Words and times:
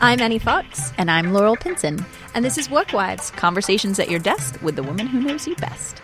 I'm 0.00 0.20
Annie 0.20 0.38
Fox, 0.38 0.92
And 0.96 1.10
I'm 1.10 1.32
Laurel 1.32 1.56
Pinson. 1.56 2.04
and 2.34 2.44
this 2.44 2.56
is 2.56 2.70
Work 2.70 2.92
Wives. 2.92 3.30
Conversations 3.32 3.98
at 3.98 4.08
your 4.10 4.20
desk 4.20 4.60
with 4.62 4.76
the 4.76 4.82
woman 4.82 5.06
who 5.06 5.20
knows 5.20 5.46
you 5.46 5.56
best. 5.56 6.00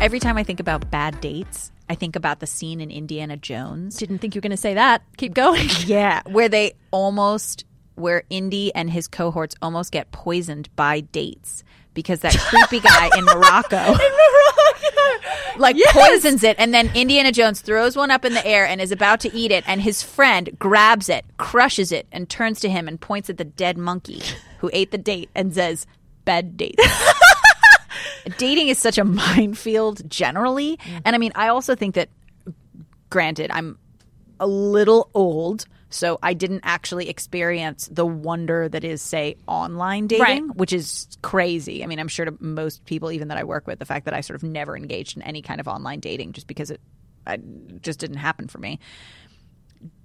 Every 0.00 0.18
time 0.18 0.36
I 0.36 0.42
think 0.42 0.58
about 0.58 0.90
bad 0.90 1.20
dates, 1.20 1.70
I 1.88 1.94
think 1.94 2.16
about 2.16 2.40
the 2.40 2.46
scene 2.46 2.80
in 2.80 2.90
Indiana 2.90 3.36
Jones. 3.36 3.96
Didn't 3.96 4.18
think 4.18 4.34
you 4.34 4.40
were 4.40 4.42
going 4.42 4.50
to 4.50 4.56
say 4.56 4.74
that. 4.74 5.02
Keep 5.16 5.34
going. 5.34 5.68
Yeah, 5.86 6.22
where 6.26 6.48
they 6.48 6.72
almost, 6.90 7.64
where 7.94 8.24
Indy 8.28 8.74
and 8.74 8.90
his 8.90 9.06
cohorts 9.06 9.54
almost 9.62 9.92
get 9.92 10.10
poisoned 10.10 10.74
by 10.74 11.00
dates 11.00 11.62
because 11.94 12.20
that 12.20 12.36
creepy 12.36 12.80
guy 12.80 13.10
in 13.16 13.24
Morocco. 13.24 13.94
like 15.56 15.76
poisons 15.90 16.42
it 16.42 16.56
and 16.58 16.72
then 16.72 16.90
Indiana 16.94 17.32
Jones 17.32 17.60
throws 17.60 17.96
one 17.96 18.10
up 18.10 18.24
in 18.24 18.34
the 18.34 18.46
air 18.46 18.66
and 18.66 18.80
is 18.80 18.90
about 18.90 19.20
to 19.20 19.34
eat 19.34 19.50
it 19.50 19.64
and 19.66 19.80
his 19.82 20.02
friend 20.02 20.50
grabs 20.58 21.08
it, 21.08 21.24
crushes 21.36 21.92
it 21.92 22.06
and 22.12 22.28
turns 22.28 22.60
to 22.60 22.68
him 22.68 22.88
and 22.88 23.00
points 23.00 23.30
at 23.30 23.36
the 23.36 23.44
dead 23.44 23.76
monkey 23.76 24.22
who 24.58 24.70
ate 24.72 24.90
the 24.90 24.98
date 24.98 25.30
and 25.34 25.54
says 25.54 25.86
bad 26.24 26.56
date. 26.56 26.78
Dating 28.38 28.68
is 28.68 28.78
such 28.78 28.98
a 28.98 29.04
minefield 29.04 30.08
generally 30.08 30.76
mm. 30.76 31.02
and 31.04 31.14
I 31.14 31.18
mean 31.18 31.32
I 31.34 31.48
also 31.48 31.74
think 31.74 31.94
that 31.94 32.08
granted 33.10 33.50
I'm 33.52 33.78
a 34.42 34.46
little 34.46 35.08
old 35.14 35.66
so 35.88 36.18
I 36.22 36.32
didn't 36.32 36.62
actually 36.64 37.10
experience 37.10 37.86
the 37.92 38.06
wonder 38.06 38.66
that 38.66 38.82
is 38.82 39.02
say 39.02 39.36
online 39.46 40.06
dating 40.06 40.48
Right. 40.48 40.56
which 40.56 40.72
is 40.72 41.06
crazy. 41.20 41.84
I 41.84 41.86
mean, 41.86 41.98
I'm 42.00 42.08
sure 42.08 42.24
to 42.24 42.34
most 42.40 42.84
people, 42.86 43.12
even 43.12 43.28
that 43.28 43.36
I 43.36 43.44
work 43.44 43.66
with, 43.66 43.78
the 43.78 43.84
fact 43.84 44.06
that 44.06 44.14
I 44.14 44.22
sort 44.22 44.36
of 44.36 44.42
never 44.42 44.74
engaged 44.74 45.18
in 45.18 45.22
any 45.22 45.42
kind 45.42 45.60
of 45.60 45.68
online 45.68 46.00
dating 46.00 46.32
just 46.32 46.46
because 46.46 46.70
it 46.70 46.80
I, 47.26 47.38
just 47.82 48.00
didn't 48.00 48.16
happen 48.16 48.48
for 48.48 48.56
me. 48.58 48.78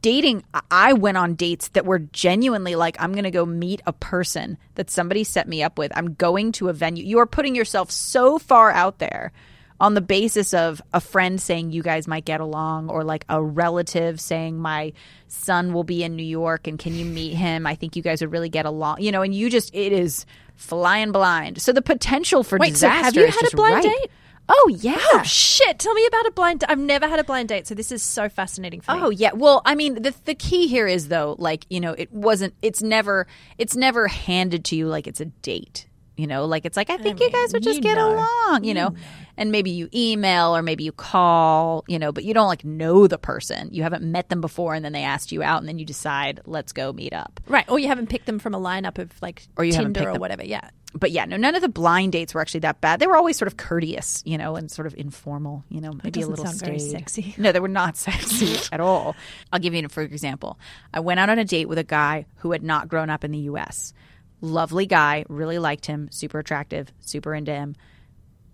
Dating, 0.01 0.43
I- 0.53 0.61
I 0.71 0.93
went 0.93 1.17
on 1.17 1.35
dates 1.35 1.69
that 1.69 1.85
were 1.85 1.99
genuinely 1.99 2.75
like, 2.75 2.97
I'm 2.99 3.13
going 3.13 3.23
to 3.23 3.31
go 3.31 3.45
meet 3.45 3.81
a 3.85 3.93
person 3.93 4.57
that 4.75 4.89
somebody 4.89 5.23
set 5.23 5.47
me 5.47 5.63
up 5.63 5.77
with. 5.77 5.91
I'm 5.95 6.13
going 6.15 6.51
to 6.53 6.67
a 6.69 6.73
venue. 6.73 7.03
You 7.05 7.19
are 7.19 7.25
putting 7.25 7.55
yourself 7.55 7.91
so 7.91 8.37
far 8.39 8.71
out 8.71 8.99
there 8.99 9.31
on 9.79 9.93
the 9.93 10.01
basis 10.01 10.53
of 10.53 10.81
a 10.93 10.99
friend 10.99 11.41
saying 11.41 11.71
you 11.71 11.83
guys 11.83 12.07
might 12.07 12.25
get 12.25 12.41
along 12.41 12.89
or 12.89 13.03
like 13.03 13.25
a 13.29 13.41
relative 13.41 14.19
saying 14.19 14.57
my 14.57 14.93
son 15.27 15.73
will 15.73 15.83
be 15.83 16.03
in 16.03 16.15
New 16.15 16.23
York 16.25 16.67
and 16.67 16.79
can 16.79 16.93
you 16.93 17.05
meet 17.05 17.33
him? 17.33 17.67
I 17.67 17.75
think 17.75 17.95
you 17.95 18.01
guys 18.01 18.21
would 18.21 18.31
really 18.31 18.49
get 18.49 18.65
along. 18.65 19.01
You 19.01 19.11
know, 19.11 19.21
and 19.21 19.33
you 19.33 19.49
just 19.49 19.73
it 19.75 19.91
is 19.91 20.25
flying 20.55 21.11
blind. 21.11 21.61
So 21.61 21.71
the 21.71 21.81
potential 21.81 22.43
for 22.43 22.57
Wait, 22.57 22.69
so 22.69 22.87
disaster 22.87 23.03
have 23.03 23.15
you 23.15 23.27
had 23.27 23.53
a 23.53 23.55
blind 23.55 23.75
ripe. 23.75 23.83
date? 23.83 24.11
Oh 24.49 24.69
yeah. 24.79 24.97
Oh, 24.97 25.23
shit. 25.23 25.77
Tell 25.77 25.93
me 25.93 26.05
about 26.05 26.25
a 26.25 26.31
blind 26.31 26.61
date. 26.61 26.69
I've 26.69 26.79
never 26.79 27.07
had 27.07 27.19
a 27.19 27.23
blind 27.23 27.49
date, 27.49 27.67
so 27.67 27.75
this 27.75 27.91
is 27.91 28.01
so 28.01 28.29
fascinating 28.29 28.79
for 28.81 28.93
me. 28.93 28.99
Oh 29.01 29.09
yeah. 29.09 29.33
Well, 29.33 29.61
I 29.65 29.75
mean, 29.75 30.01
the 30.01 30.15
the 30.23 30.35
key 30.35 30.67
here 30.67 30.87
is 30.87 31.09
though, 31.09 31.35
like 31.37 31.65
you 31.69 31.79
know, 31.79 31.91
it 31.91 32.11
wasn't. 32.13 32.53
It's 32.61 32.81
never. 32.81 33.27
It's 33.57 33.75
never 33.75 34.07
handed 34.07 34.63
to 34.65 34.75
you 34.75 34.87
like 34.87 35.05
it's 35.05 35.19
a 35.19 35.25
date. 35.25 35.87
You 36.17 36.27
know, 36.27 36.45
like 36.45 36.65
it's 36.65 36.75
like 36.75 36.89
I 36.89 36.97
think 36.97 37.19
you 37.19 37.29
guys 37.31 37.53
would 37.53 37.63
just 37.63 37.81
get 37.81 37.95
know. 37.95 38.15
along. 38.15 38.63
You 38.63 38.73
know, 38.73 38.95
and 39.37 39.51
maybe 39.51 39.69
you 39.69 39.87
email 39.93 40.55
or 40.55 40.61
maybe 40.61 40.83
you 40.83 40.91
call. 40.91 41.85
You 41.87 41.99
know, 41.99 42.11
but 42.11 42.23
you 42.23 42.33
don't 42.33 42.47
like 42.47 42.65
know 42.65 43.07
the 43.07 43.17
person. 43.19 43.69
You 43.71 43.83
haven't 43.83 44.03
met 44.03 44.29
them 44.29 44.41
before, 44.41 44.73
and 44.73 44.83
then 44.83 44.93
they 44.93 45.03
asked 45.03 45.31
you 45.31 45.43
out, 45.43 45.59
and 45.59 45.67
then 45.69 45.77
you 45.79 45.85
decide 45.85 46.41
let's 46.45 46.73
go 46.73 46.91
meet 46.91 47.13
up. 47.13 47.39
Right. 47.47 47.69
Or 47.69 47.77
you 47.79 47.87
haven't 47.87 48.07
picked 48.09 48.25
them 48.25 48.39
from 48.39 48.53
a 48.55 48.59
lineup 48.59 48.97
of 48.97 49.11
like 49.21 49.47
Or 49.57 49.63
you 49.63 49.73
haven't 49.73 49.93
Tinder 49.93 50.09
or 50.09 50.13
them. 50.13 50.21
whatever. 50.21 50.43
Yeah. 50.43 50.69
But 50.93 51.11
yeah, 51.11 51.25
no, 51.25 51.37
none 51.37 51.53
of 51.53 51.61
the 51.61 51.69
blind 51.69 52.13
dates 52.13 52.33
were 52.33 52.41
actually 52.41 52.61
that 52.61 52.81
bad. 52.81 52.99
They 52.99 53.07
were 53.07 53.17
always 53.17 53.37
sort 53.37 53.47
of 53.47 53.57
courteous, 53.57 54.23
you 54.25 54.37
know, 54.37 54.55
and 54.55 54.71
sort 54.71 54.87
of 54.87 54.95
informal, 54.97 55.63
you 55.69 55.81
know, 55.81 55.91
maybe 56.03 56.21
a 56.21 56.27
little 56.27 56.45
sound 56.45 56.59
very 56.59 56.79
sexy. 56.79 57.35
No, 57.37 57.51
they 57.51 57.59
were 57.59 57.67
not 57.67 57.97
sexy 57.97 58.57
at 58.71 58.79
all. 58.79 59.15
I'll 59.51 59.59
give 59.59 59.73
you 59.73 59.79
an 59.79 59.89
for 59.89 60.01
example. 60.01 60.57
I 60.93 61.01
went 61.01 61.19
out 61.19 61.29
on 61.29 61.37
a 61.37 61.45
date 61.45 61.67
with 61.67 61.77
a 61.77 61.83
guy 61.83 62.25
who 62.37 62.51
had 62.51 62.63
not 62.63 62.87
grown 62.87 63.09
up 63.09 63.23
in 63.23 63.31
the 63.31 63.37
U.S. 63.39 63.93
Lovely 64.41 64.85
guy, 64.85 65.25
really 65.29 65.59
liked 65.59 65.85
him, 65.85 66.09
super 66.11 66.39
attractive, 66.39 66.91
super 66.99 67.33
into 67.33 67.53
him. 67.53 67.75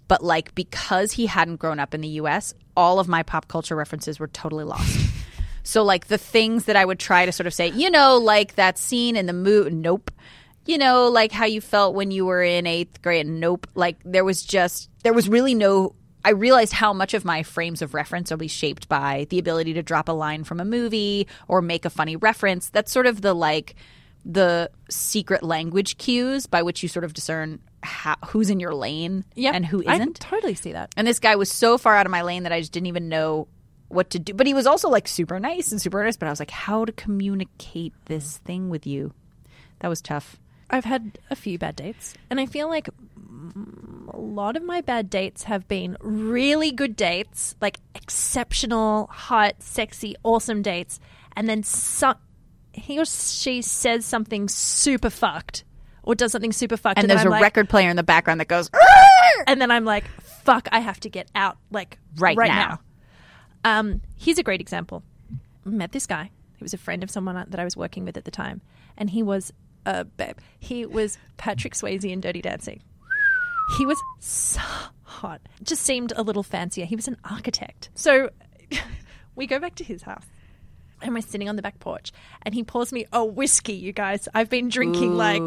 But 0.07 0.23
like 0.23 0.53
because 0.55 1.11
he 1.11 1.25
hadn't 1.25 1.57
grown 1.57 1.79
up 1.79 1.93
in 1.93 2.01
the 2.01 2.07
U.S., 2.09 2.53
all 2.75 2.99
of 2.99 3.07
my 3.07 3.23
pop 3.23 3.47
culture 3.47 3.75
references 3.75 4.19
were 4.19 4.27
totally 4.27 4.63
lost. 4.63 5.09
So 5.63 5.83
like 5.83 6.07
the 6.07 6.17
things 6.17 6.65
that 6.65 6.75
I 6.75 6.83
would 6.83 6.99
try 6.99 7.25
to 7.25 7.31
sort 7.31 7.47
of 7.47 7.53
say, 7.53 7.69
you 7.69 7.89
know, 7.89 8.17
like 8.17 8.55
that 8.55 8.77
scene 8.77 9.15
in 9.15 9.25
the 9.25 9.33
movie, 9.33 9.71
nope. 9.71 10.11
You 10.65 10.77
know, 10.77 11.07
like 11.07 11.31
how 11.31 11.45
you 11.45 11.61
felt 11.61 11.95
when 11.95 12.11
you 12.11 12.25
were 12.25 12.43
in 12.43 12.67
eighth 12.67 13.01
grade, 13.01 13.27
nope. 13.27 13.67
Like 13.73 13.97
there 14.03 14.23
was 14.23 14.43
just 14.43 14.89
there 15.03 15.13
was 15.13 15.27
really 15.27 15.55
no. 15.55 15.95
I 16.25 16.31
realized 16.31 16.71
how 16.71 16.93
much 16.93 17.13
of 17.13 17.25
my 17.25 17.43
frames 17.43 17.81
of 17.81 17.93
reference 17.93 18.31
are 18.31 18.37
be 18.37 18.47
shaped 18.47 18.87
by 18.87 19.27
the 19.29 19.39
ability 19.39 19.73
to 19.73 19.83
drop 19.83 20.07
a 20.07 20.13
line 20.13 20.45
from 20.45 20.61
a 20.61 20.65
movie 20.65 21.27
or 21.49 21.61
make 21.61 21.83
a 21.83 21.89
funny 21.89 22.15
reference. 22.15 22.69
That's 22.69 22.93
sort 22.93 23.07
of 23.07 23.21
the 23.21 23.33
like 23.33 23.75
the 24.25 24.69
secret 24.89 25.43
language 25.43 25.97
cues 25.97 26.45
by 26.47 26.61
which 26.61 26.81
you 26.83 26.89
sort 26.89 27.03
of 27.03 27.13
discern 27.13 27.59
how, 27.83 28.15
who's 28.27 28.49
in 28.49 28.59
your 28.59 28.73
lane 28.73 29.25
Yeah. 29.35 29.51
and 29.53 29.65
who 29.65 29.83
I 29.85 29.95
isn't. 29.95 30.19
totally 30.19 30.55
see 30.55 30.71
that. 30.71 30.91
And 30.95 31.05
this 31.05 31.19
guy 31.19 31.35
was 31.35 31.51
so 31.51 31.77
far 31.77 31.95
out 31.95 32.05
of 32.05 32.11
my 32.11 32.21
lane 32.21 32.43
that 32.43 32.51
I 32.53 32.59
just 32.61 32.71
didn't 32.71 32.87
even 32.87 33.09
know 33.09 33.47
what 33.89 34.09
to 34.11 34.19
do. 34.19 34.33
But 34.33 34.47
he 34.47 34.53
was 34.53 34.65
also 34.65 34.89
like 34.89 35.07
super 35.07 35.39
nice 35.39 35.71
and 35.71 35.81
super 35.81 35.99
earnest. 36.01 36.19
But 36.19 36.27
I 36.27 36.29
was 36.29 36.39
like, 36.39 36.51
how 36.51 36.85
to 36.85 36.91
communicate 36.93 37.93
this 38.05 38.37
thing 38.39 38.69
with 38.69 38.87
you? 38.87 39.13
That 39.79 39.89
was 39.89 40.01
tough. 40.01 40.37
I've 40.69 40.85
had 40.85 41.19
a 41.29 41.35
few 41.35 41.59
bad 41.59 41.75
dates, 41.75 42.15
and 42.31 42.39
I 42.39 42.45
feel 42.47 42.67
like 42.67 42.87
a 42.87 44.17
lot 44.19 44.55
of 44.55 44.63
my 44.63 44.81
bad 44.81 45.09
dates 45.09 45.43
have 45.43 45.67
been 45.67 45.97
really 46.01 46.71
good 46.71 46.95
dates, 46.95 47.55
like 47.61 47.79
exceptional, 47.93 49.07
hot, 49.11 49.55
sexy, 49.59 50.15
awesome 50.23 50.61
dates, 50.63 50.99
and 51.35 51.47
then 51.47 51.61
some, 51.63 52.15
he 52.73 52.99
or 52.99 53.05
she 53.05 53.61
says 53.61 54.05
something 54.05 54.47
super 54.49 55.09
fucked 55.09 55.63
or 56.03 56.15
does 56.15 56.31
something 56.31 56.51
super 56.51 56.75
fucked, 56.77 56.99
And 56.99 57.09
then 57.09 57.15
there's 57.17 57.25
a 57.25 57.29
like- 57.29 57.41
record 57.41 57.69
player 57.69 57.89
in 57.89 57.95
the 57.95 58.03
background 58.03 58.39
that 58.41 58.47
goes, 58.49 58.69
and 59.47 59.61
then 59.61 59.71
I'm 59.71 59.85
like, 59.85 60.05
fuck, 60.21 60.67
I 60.71 60.79
have 60.79 60.99
to 61.01 61.09
get 61.09 61.29
out, 61.35 61.57
like 61.71 61.97
Right 62.17 62.35
right 62.37 62.47
now. 62.49 62.79
now. 63.63 63.79
Um, 63.79 64.01
here's 64.17 64.37
a 64.37 64.43
great 64.43 64.59
example. 64.59 65.03
Met 65.63 65.93
this 65.93 66.05
guy. 66.05 66.29
He 66.57 66.63
was 66.63 66.73
a 66.73 66.77
friend 66.77 67.03
of 67.03 67.09
someone 67.09 67.35
that 67.47 67.59
I 67.59 67.63
was 67.63 67.77
working 67.77 68.03
with 68.03 68.17
at 68.17 68.25
the 68.25 68.31
time, 68.31 68.61
and 68.97 69.09
he 69.09 69.23
was 69.23 69.53
a 69.85 70.03
babe. 70.03 70.37
He 70.59 70.85
was 70.85 71.17
Patrick 71.37 71.73
Swayze 71.73 72.03
in 72.09 72.19
Dirty 72.21 72.41
Dancing. 72.41 72.81
He 73.77 73.85
was 73.85 73.97
so 74.19 74.59
hot. 75.03 75.39
Just 75.61 75.83
seemed 75.83 76.11
a 76.17 76.21
little 76.21 76.43
fancier. 76.43 76.85
He 76.85 76.97
was 76.97 77.07
an 77.07 77.15
architect. 77.23 77.89
So 77.95 78.29
we 79.35 79.47
go 79.47 79.59
back 79.59 79.75
to 79.75 79.83
his 79.85 80.01
house. 80.03 80.25
And 81.03 81.13
we're 81.13 81.21
sitting 81.21 81.49
on 81.49 81.57
the 81.57 81.61
back 81.61 81.79
porch, 81.79 82.11
and 82.43 82.55
he 82.55 82.63
pours 82.63 82.91
me 82.93 83.05
a 83.11 83.23
whiskey. 83.25 83.73
You 83.73 83.91
guys, 83.91 84.27
I've 84.33 84.49
been 84.49 84.69
drinking 84.69 85.15
like 85.17 85.43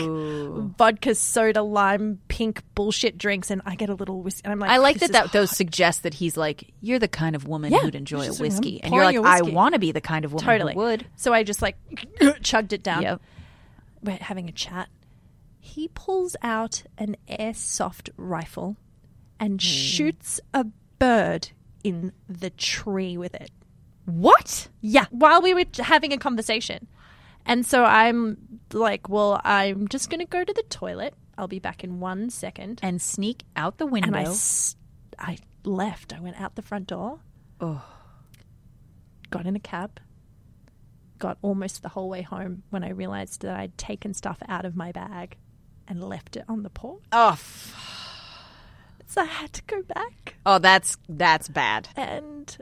vodka, 0.76 1.14
soda, 1.14 1.62
lime, 1.62 2.20
pink 2.28 2.62
bullshit 2.74 3.16
drinks, 3.16 3.50
and 3.50 3.62
I 3.64 3.74
get 3.74 3.88
a 3.88 3.94
little 3.94 4.20
whiskey. 4.22 4.42
And 4.44 4.52
I'm 4.52 4.58
like, 4.58 4.70
I 4.70 4.76
like 4.76 4.98
that, 4.98 5.12
that 5.12 5.32
those 5.32 5.50
suggest 5.50 6.02
that 6.02 6.14
he's 6.14 6.36
like, 6.36 6.72
you're 6.82 6.98
the 6.98 7.08
kind 7.08 7.34
of 7.34 7.48
woman 7.48 7.72
Yeah. 7.72 7.78
who'd 7.78 7.94
enjoy 7.94 8.20
a 8.20 8.26
Just 8.26 8.38
like, 8.40 8.50
I'm 8.50 8.56
whiskey. 8.56 8.82
And 8.82 8.94
you're 8.94 9.04
like, 9.04 9.16
I 9.16 9.42
want 9.42 9.72
to 9.72 9.78
be 9.78 9.92
the 9.92 10.00
kind 10.02 10.24
of 10.26 10.32
woman 10.34 10.44
totally 10.46 10.74
who 10.74 10.80
would. 10.80 11.06
So 11.16 11.32
I 11.32 11.42
just 11.42 11.62
like 11.62 11.76
chugged 12.42 12.72
it 12.74 12.82
down. 12.82 13.02
Yep. 13.02 13.22
We're 14.02 14.18
having 14.18 14.48
a 14.48 14.52
chat. 14.52 14.88
He 15.58 15.88
pulls 15.88 16.36
out 16.42 16.82
an 16.98 17.16
airsoft 17.28 18.10
rifle 18.18 18.76
and 19.40 19.54
Hmm. 19.54 19.66
shoots 19.66 20.40
a 20.54 20.66
bird 20.98 21.48
in 21.82 22.12
the 22.28 22.50
tree 22.50 23.16
with 23.16 23.34
it. 23.34 23.50
What? 24.06 24.68
Yeah, 24.80 25.06
while 25.10 25.42
we 25.42 25.52
were 25.54 25.64
having 25.78 26.12
a 26.12 26.18
conversation. 26.18 26.86
And 27.44 27.64
so 27.66 27.84
I'm 27.84 28.38
like, 28.72 29.08
well, 29.08 29.40
I'm 29.44 29.86
just 29.88 30.10
going 30.10 30.20
to 30.20 30.26
go 30.26 30.42
to 30.42 30.52
the 30.52 30.62
toilet. 30.64 31.14
I'll 31.38 31.46
be 31.48 31.58
back 31.60 31.84
in 31.84 32.00
one 32.00 32.30
second. 32.30 32.80
And 32.82 33.00
sneak 33.00 33.42
out 33.54 33.78
the 33.78 33.86
window. 33.86 34.06
And 34.08 34.16
I, 34.16 34.22
s- 34.22 34.74
I 35.18 35.38
left. 35.64 36.12
I 36.12 36.20
went 36.20 36.40
out 36.40 36.54
the 36.56 36.62
front 36.62 36.86
door. 36.88 37.20
Oh. 37.60 37.84
Got 39.30 39.46
in 39.46 39.54
a 39.54 39.60
cab. 39.60 40.00
Got 41.18 41.38
almost 41.42 41.82
the 41.82 41.88
whole 41.90 42.08
way 42.08 42.22
home 42.22 42.62
when 42.70 42.82
I 42.84 42.90
realized 42.90 43.42
that 43.42 43.56
I'd 43.56 43.76
taken 43.78 44.12
stuff 44.14 44.38
out 44.48 44.64
of 44.64 44.76
my 44.76 44.92
bag 44.92 45.36
and 45.88 46.02
left 46.02 46.36
it 46.36 46.44
on 46.48 46.62
the 46.62 46.70
porch. 46.70 47.02
oh, 47.12 47.30
f- 47.30 47.74
So 49.06 49.22
I 49.22 49.26
had 49.26 49.52
to 49.54 49.62
go 49.64 49.82
back. 49.82 50.34
oh, 50.44 50.58
that's 50.58 50.96
that's 51.08 51.48
bad. 51.48 51.88
And 51.96 52.56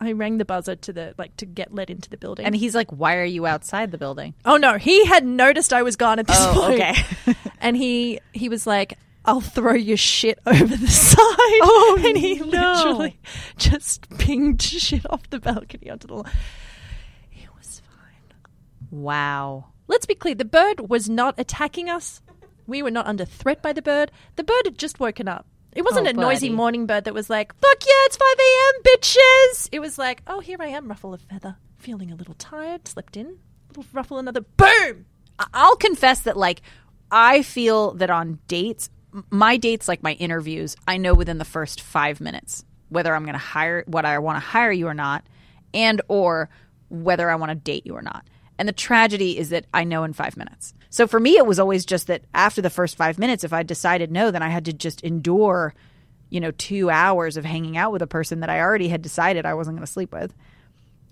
I 0.00 0.12
rang 0.12 0.38
the 0.38 0.44
buzzer 0.44 0.76
to 0.76 0.92
the 0.92 1.14
like 1.18 1.36
to 1.38 1.46
get 1.46 1.74
let 1.74 1.90
into 1.90 2.08
the 2.08 2.16
building. 2.16 2.46
And 2.46 2.54
he's 2.54 2.74
like, 2.74 2.90
why 2.90 3.16
are 3.16 3.24
you 3.24 3.46
outside 3.46 3.90
the 3.90 3.98
building? 3.98 4.34
oh 4.44 4.56
no, 4.56 4.78
he 4.78 5.04
had 5.06 5.24
noticed 5.26 5.72
I 5.72 5.82
was 5.82 5.96
gone 5.96 6.18
at 6.18 6.26
this 6.26 6.36
Oh, 6.38 6.54
point. 6.54 6.80
okay. 6.80 7.34
and 7.60 7.76
he 7.76 8.20
he 8.32 8.48
was 8.48 8.66
like, 8.66 8.96
I'll 9.24 9.40
throw 9.40 9.74
your 9.74 9.96
shit 9.96 10.38
over 10.46 10.64
the 10.76 10.86
side. 10.86 11.18
Oh, 11.20 12.02
and 12.06 12.16
he 12.16 12.36
no. 12.38 12.44
literally 12.46 13.18
just 13.56 14.08
pinged 14.18 14.62
shit 14.62 15.04
off 15.10 15.28
the 15.30 15.40
balcony 15.40 15.90
onto 15.90 16.06
the 16.06 16.14
lawn. 16.14 16.30
It 17.32 17.48
was 17.58 17.82
fine. 17.84 18.38
Wow. 18.90 19.66
Let's 19.88 20.06
be 20.06 20.14
clear 20.14 20.34
the 20.34 20.44
bird 20.44 20.88
was 20.88 21.08
not 21.08 21.34
attacking 21.38 21.88
us. 21.90 22.22
We 22.66 22.82
were 22.82 22.90
not 22.90 23.06
under 23.06 23.24
threat 23.24 23.62
by 23.62 23.72
the 23.72 23.82
bird. 23.82 24.12
The 24.36 24.44
bird 24.44 24.62
had 24.64 24.78
just 24.78 25.00
woken 25.00 25.26
up. 25.28 25.46
It 25.74 25.82
wasn't 25.84 26.06
Oh, 26.06 26.10
a 26.10 26.12
noisy 26.14 26.48
buddy. 26.48 26.56
morning 26.56 26.86
bird 26.86 27.04
that 27.04 27.14
was 27.14 27.28
like, 27.30 27.54
"Fuck 27.60 27.84
yeah, 27.86 27.92
it's 28.06 28.16
five 28.16 28.38
a.m., 28.38 28.82
bitches." 28.84 29.68
It 29.72 29.80
was 29.80 29.98
like, 29.98 30.22
"Oh, 30.26 30.40
here 30.40 30.56
I 30.60 30.68
am, 30.68 30.88
ruffle 30.88 31.14
of 31.14 31.20
feather, 31.22 31.56
feeling 31.76 32.10
a 32.10 32.14
little 32.16 32.34
tired, 32.34 32.88
slept 32.88 33.16
in, 33.16 33.38
little 33.68 33.84
ruffle, 33.92 34.18
another 34.18 34.40
boom." 34.40 35.06
I'll 35.54 35.76
confess 35.76 36.20
that 36.22 36.36
like 36.36 36.62
I 37.12 37.42
feel 37.42 37.92
that 37.94 38.10
on 38.10 38.38
dates, 38.48 38.90
my 39.30 39.56
dates 39.56 39.86
like 39.88 40.02
my 40.02 40.12
interviews, 40.14 40.74
I 40.88 40.96
know 40.96 41.14
within 41.14 41.38
the 41.38 41.44
first 41.44 41.80
5 41.80 42.20
minutes 42.20 42.64
whether 42.88 43.14
I'm 43.14 43.22
going 43.24 43.34
to 43.34 43.38
hire 43.38 43.84
what 43.86 44.04
I 44.04 44.18
want 44.18 44.36
to 44.36 44.40
hire 44.40 44.72
you 44.72 44.88
or 44.88 44.94
not 44.94 45.24
and 45.74 46.00
or 46.08 46.48
whether 46.88 47.30
I 47.30 47.34
want 47.36 47.50
to 47.50 47.54
date 47.54 47.86
you 47.86 47.94
or 47.94 48.02
not. 48.02 48.26
And 48.58 48.66
the 48.68 48.72
tragedy 48.72 49.38
is 49.38 49.50
that 49.50 49.66
I 49.72 49.84
know 49.84 50.02
in 50.04 50.12
5 50.12 50.36
minutes. 50.36 50.74
So 50.90 51.06
for 51.06 51.20
me 51.20 51.36
it 51.36 51.46
was 51.46 51.58
always 51.58 51.84
just 51.84 52.06
that 52.06 52.22
after 52.34 52.62
the 52.62 52.70
first 52.70 52.96
5 52.96 53.18
minutes 53.18 53.44
if 53.44 53.52
I 53.52 53.62
decided 53.62 54.10
no 54.10 54.30
then 54.30 54.42
I 54.42 54.48
had 54.48 54.64
to 54.66 54.72
just 54.72 55.02
endure 55.02 55.74
you 56.30 56.40
know 56.40 56.50
2 56.52 56.90
hours 56.90 57.36
of 57.36 57.44
hanging 57.44 57.76
out 57.76 57.92
with 57.92 58.02
a 58.02 58.06
person 58.06 58.40
that 58.40 58.50
I 58.50 58.60
already 58.60 58.88
had 58.88 59.02
decided 59.02 59.46
I 59.46 59.54
wasn't 59.54 59.76
going 59.76 59.86
to 59.86 59.92
sleep 59.92 60.12
with. 60.12 60.34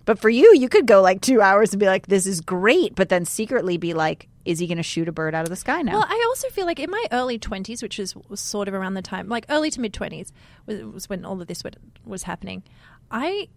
But 0.07 0.21
for 0.21 0.31
you, 0.31 0.55
you 0.57 0.69
could 0.69 0.87
go 0.87 1.03
like 1.03 1.21
two 1.21 1.43
hours 1.43 1.73
and 1.73 1.81
be 1.81 1.87
like, 1.87 2.07
this 2.07 2.27
is 2.27 2.41
great, 2.41 2.95
but 2.95 3.09
then 3.09 3.25
secretly 3.25 3.77
be 3.77 3.93
like, 3.93 4.29
is 4.45 4.61
he 4.61 4.69
going 4.69 4.77
to 4.77 4.85
shoot 4.85 5.09
a 5.09 5.13
bird 5.13 5.35
out 5.35 5.43
of 5.43 5.51
the 5.51 5.57
sky 5.57 5.83
now? 5.83 5.95
Well, 5.95 6.07
I 6.09 6.25
also 6.29 6.49
feel 6.49 6.65
like 6.65 6.79
in 6.79 6.91
my 6.91 7.05
early 7.11 7.41
20s, 7.41 7.83
which 7.83 7.99
is 7.99 8.15
was 8.29 8.39
sort 8.39 8.69
of 8.69 8.75
around 8.75 8.95
the 8.95 9.03
time, 9.03 9.29
like 9.29 9.45
early 9.49 9.69
to 9.73 9.81
mid 9.81 9.93
20s, 9.93 10.31
was, 10.65 10.83
was 10.85 11.09
when 11.09 11.25
all 11.25 11.41
of 11.41 11.49
this 11.49 11.65
was 12.05 12.23
happening, 12.23 12.63
I 13.11 13.49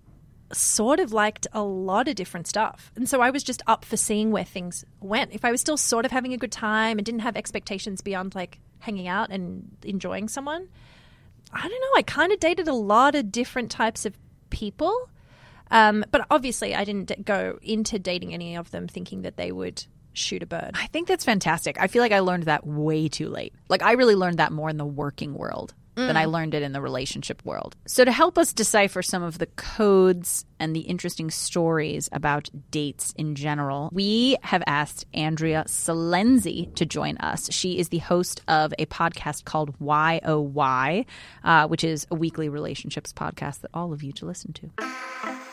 sort 0.52 1.00
of 1.00 1.14
liked 1.14 1.48
a 1.54 1.62
lot 1.62 2.08
of 2.08 2.16
different 2.16 2.48
stuff. 2.48 2.92
And 2.96 3.08
so 3.08 3.22
I 3.22 3.30
was 3.30 3.44
just 3.44 3.62
up 3.68 3.86
for 3.86 3.98
seeing 3.98 4.32
where 4.32 4.44
things 4.44 4.84
went. 5.00 5.34
If 5.34 5.46
I 5.46 5.52
was 5.52 5.62
still 5.62 5.78
sort 5.78 6.06
of 6.06 6.12
having 6.12 6.34
a 6.34 6.38
good 6.38 6.52
time 6.52 6.98
and 6.98 7.06
didn't 7.06 7.22
have 7.22 7.38
expectations 7.38 8.02
beyond 8.02 8.36
like 8.36 8.60
hanging 8.80 9.08
out 9.08 9.30
and 9.30 9.78
enjoying 9.84 10.28
someone, 10.28 10.68
I 11.54 11.62
don't 11.62 11.72
know. 11.72 11.98
I 11.98 12.02
kind 12.04 12.32
of 12.32 12.40
dated 12.40 12.68
a 12.68 12.74
lot 12.74 13.16
of 13.16 13.32
different 13.32 13.72
types 13.72 14.06
of 14.06 14.18
people. 14.50 15.10
Um, 15.72 16.04
but 16.12 16.26
obviously, 16.32 16.74
I 16.74 16.84
didn't 16.84 17.10
d- 17.10 17.24
go 17.24 17.60
into 17.62 18.00
dating 18.00 18.34
any 18.34 18.56
of 18.56 18.72
them 18.72 18.88
thinking 18.88 19.22
that 19.22 19.38
they 19.38 19.52
would 19.52 19.86
shoot 20.14 20.42
a 20.42 20.48
bird. 20.48 20.72
I 20.74 20.88
think 20.88 21.08
that's 21.08 21.24
fantastic. 21.24 21.80
I 21.80 21.88
feel 21.88 22.02
like 22.02 22.12
I 22.12 22.20
learned 22.20 22.44
that 22.44 22.66
way 22.66 23.08
too 23.08 23.30
late. 23.30 23.54
Like, 23.68 23.84
I 23.84 23.92
really 23.92 24.16
learned 24.16 24.40
that 24.40 24.52
more 24.52 24.70
in 24.70 24.78
the 24.78 24.86
working 24.86 25.36
world 25.36 25.76
than 26.08 26.18
I 26.18 26.26
learned 26.26 26.54
it 26.54 26.64
in 26.64 26.72
the 26.72 26.82
relationship 26.82 27.44
world. 27.46 27.76
So, 27.88 28.06
to 28.06 28.12
help 28.12 28.38
us 28.38 28.54
decipher 28.54 29.02
some 29.02 29.24
of 29.24 29.38
the 29.38 29.46
codes 29.48 30.46
and 30.60 30.76
the 30.76 30.82
interesting 30.82 31.32
stories 31.32 32.10
about 32.12 32.50
dates 32.72 33.14
in 33.18 33.36
general, 33.36 33.90
we 33.92 34.38
have 34.42 34.64
asked 34.68 35.06
Andrea 35.14 35.64
Silenzi 35.68 36.74
to 36.76 36.86
join 36.86 37.18
us. 37.18 37.52
She 37.52 37.80
is 37.80 37.90
the 37.90 38.00
host 38.00 38.42
of 38.48 38.74
a 38.78 38.86
podcast 38.88 39.46
called 39.46 39.74
Why 39.80 40.22
Oh 40.24 40.42
Why, 40.42 41.06
uh, 41.44 41.68
which 41.68 41.84
is 41.84 42.08
a 42.12 42.16
weekly 42.16 42.50
relationships 42.50 43.14
podcast 43.14 43.62
that 43.62 43.72
all 43.74 43.94
of 43.94 44.04
you 44.04 44.12
to 44.14 44.26
listen 44.26 44.54
to. 44.54 45.49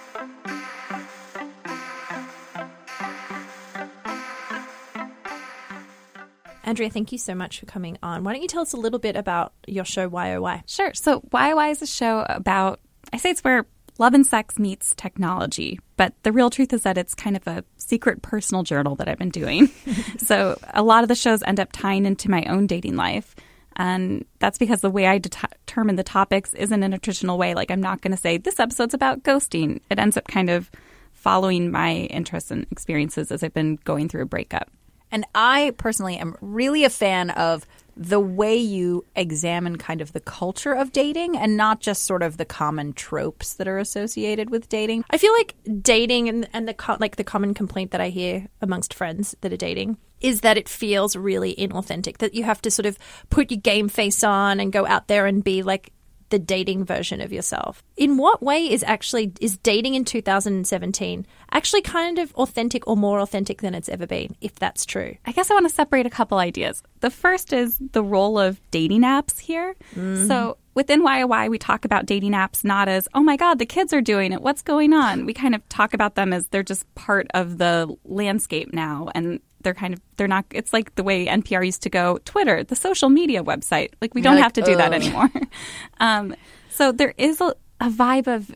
Andrea, 6.66 6.90
thank 6.90 7.12
you 7.12 7.18
so 7.18 7.34
much 7.34 7.60
for 7.60 7.66
coming 7.66 7.96
on. 8.02 8.24
Why 8.24 8.32
don't 8.32 8.42
you 8.42 8.48
tell 8.48 8.62
us 8.62 8.72
a 8.72 8.76
little 8.76 8.98
bit 8.98 9.14
about 9.14 9.52
your 9.68 9.84
show, 9.84 10.10
YOY? 10.10 10.56
Oh 10.58 10.62
sure. 10.66 10.92
So 10.94 11.20
YY 11.20 11.68
oh 11.68 11.70
is 11.70 11.80
a 11.80 11.86
show 11.86 12.26
about, 12.28 12.80
I 13.12 13.18
say 13.18 13.30
it's 13.30 13.44
where 13.44 13.66
love 13.98 14.14
and 14.14 14.26
sex 14.26 14.58
meets 14.58 14.92
technology, 14.96 15.78
but 15.96 16.12
the 16.24 16.32
real 16.32 16.50
truth 16.50 16.72
is 16.72 16.82
that 16.82 16.98
it's 16.98 17.14
kind 17.14 17.36
of 17.36 17.46
a 17.46 17.64
secret 17.76 18.20
personal 18.20 18.64
journal 18.64 18.96
that 18.96 19.08
I've 19.08 19.18
been 19.18 19.30
doing. 19.30 19.70
so 20.18 20.58
a 20.74 20.82
lot 20.82 21.04
of 21.04 21.08
the 21.08 21.14
shows 21.14 21.40
end 21.44 21.60
up 21.60 21.70
tying 21.70 22.04
into 22.04 22.30
my 22.30 22.42
own 22.44 22.66
dating 22.66 22.96
life. 22.96 23.36
And 23.76 24.24
that's 24.40 24.58
because 24.58 24.80
the 24.80 24.90
way 24.90 25.06
I 25.06 25.18
det- 25.18 25.36
determine 25.66 25.96
the 25.96 26.02
topics 26.02 26.52
isn't 26.54 26.82
in 26.82 26.92
a 26.92 26.98
traditional 26.98 27.38
way. 27.38 27.54
Like, 27.54 27.70
I'm 27.70 27.82
not 27.82 28.00
going 28.00 28.12
to 28.12 28.16
say 28.16 28.38
this 28.38 28.58
episode's 28.58 28.94
about 28.94 29.22
ghosting. 29.22 29.80
It 29.90 29.98
ends 29.98 30.16
up 30.16 30.26
kind 30.26 30.50
of 30.50 30.70
following 31.12 31.70
my 31.70 31.92
interests 31.92 32.50
and 32.50 32.66
experiences 32.70 33.30
as 33.30 33.42
I've 33.42 33.54
been 33.54 33.78
going 33.84 34.08
through 34.08 34.22
a 34.22 34.26
breakup. 34.26 34.70
And 35.10 35.24
I 35.34 35.72
personally 35.76 36.16
am 36.16 36.36
really 36.40 36.84
a 36.84 36.90
fan 36.90 37.30
of 37.30 37.66
the 37.96 38.20
way 38.20 38.56
you 38.56 39.04
examine 39.16 39.76
kind 39.78 40.02
of 40.02 40.12
the 40.12 40.20
culture 40.20 40.72
of 40.72 40.92
dating 40.92 41.36
and 41.36 41.56
not 41.56 41.80
just 41.80 42.04
sort 42.04 42.22
of 42.22 42.36
the 42.36 42.44
common 42.44 42.92
tropes 42.92 43.54
that 43.54 43.66
are 43.66 43.78
associated 43.78 44.50
with 44.50 44.68
dating. 44.68 45.04
I 45.08 45.16
feel 45.16 45.32
like 45.32 45.54
dating 45.80 46.28
and, 46.28 46.48
and 46.52 46.68
the 46.68 46.74
co- 46.74 46.98
like 47.00 47.16
the 47.16 47.24
common 47.24 47.54
complaint 47.54 47.92
that 47.92 48.00
I 48.00 48.10
hear 48.10 48.48
amongst 48.60 48.92
friends 48.92 49.34
that 49.40 49.52
are 49.52 49.56
dating 49.56 49.96
is 50.20 50.42
that 50.42 50.58
it 50.58 50.68
feels 50.68 51.16
really 51.16 51.54
inauthentic. 51.54 52.18
That 52.18 52.34
you 52.34 52.44
have 52.44 52.60
to 52.62 52.70
sort 52.70 52.86
of 52.86 52.98
put 53.30 53.50
your 53.50 53.60
game 53.60 53.88
face 53.88 54.22
on 54.22 54.60
and 54.60 54.72
go 54.72 54.86
out 54.86 55.08
there 55.08 55.26
and 55.26 55.42
be 55.42 55.62
like 55.62 55.92
the 56.30 56.38
dating 56.38 56.84
version 56.84 57.20
of 57.20 57.32
yourself. 57.32 57.82
In 57.96 58.16
what 58.16 58.42
way 58.42 58.70
is 58.70 58.82
actually 58.82 59.32
is 59.40 59.56
dating 59.58 59.94
in 59.94 60.04
2017 60.04 61.26
actually 61.52 61.82
kind 61.82 62.18
of 62.18 62.34
authentic 62.34 62.86
or 62.86 62.96
more 62.96 63.20
authentic 63.20 63.62
than 63.62 63.74
it's 63.74 63.88
ever 63.88 64.06
been? 64.06 64.36
If 64.40 64.56
that's 64.56 64.84
true. 64.84 65.16
I 65.24 65.32
guess 65.32 65.50
I 65.50 65.54
want 65.54 65.68
to 65.68 65.74
separate 65.74 66.06
a 66.06 66.10
couple 66.10 66.38
ideas. 66.38 66.82
The 67.00 67.10
first 67.10 67.52
is 67.52 67.78
the 67.92 68.02
role 68.02 68.38
of 68.38 68.60
dating 68.70 69.02
apps 69.02 69.38
here. 69.38 69.74
Mm-hmm. 69.94 70.26
So 70.26 70.58
within 70.74 71.02
YOY, 71.02 71.48
we 71.48 71.58
talk 71.58 71.84
about 71.84 72.06
dating 72.06 72.32
apps 72.32 72.64
not 72.64 72.88
as, 72.88 73.08
oh 73.14 73.22
my 73.22 73.36
God, 73.36 73.58
the 73.58 73.66
kids 73.66 73.92
are 73.92 74.00
doing 74.00 74.32
it. 74.32 74.42
What's 74.42 74.62
going 74.62 74.92
on? 74.92 75.26
We 75.26 75.32
kind 75.32 75.54
of 75.54 75.66
talk 75.68 75.94
about 75.94 76.14
them 76.16 76.32
as 76.32 76.46
they're 76.48 76.62
just 76.62 76.92
part 76.94 77.26
of 77.34 77.58
the 77.58 77.94
landscape 78.04 78.72
now. 78.72 79.08
And 79.14 79.40
they're 79.66 79.74
kind 79.74 79.92
of, 79.92 80.00
they're 80.16 80.28
not, 80.28 80.44
it's 80.52 80.72
like 80.72 80.94
the 80.94 81.02
way 81.02 81.26
NPR 81.26 81.66
used 81.66 81.82
to 81.82 81.90
go 81.90 82.18
Twitter, 82.24 82.62
the 82.62 82.76
social 82.76 83.08
media 83.08 83.42
website. 83.42 83.94
Like 84.00 84.14
we 84.14 84.20
don't 84.22 84.36
like, 84.36 84.44
have 84.44 84.52
to 84.52 84.62
do 84.62 84.76
that 84.76 84.92
anymore. 84.92 85.28
um, 85.98 86.36
so 86.70 86.92
there 86.92 87.12
is 87.18 87.40
a, 87.40 87.52
a 87.80 87.90
vibe 87.90 88.28
of 88.28 88.54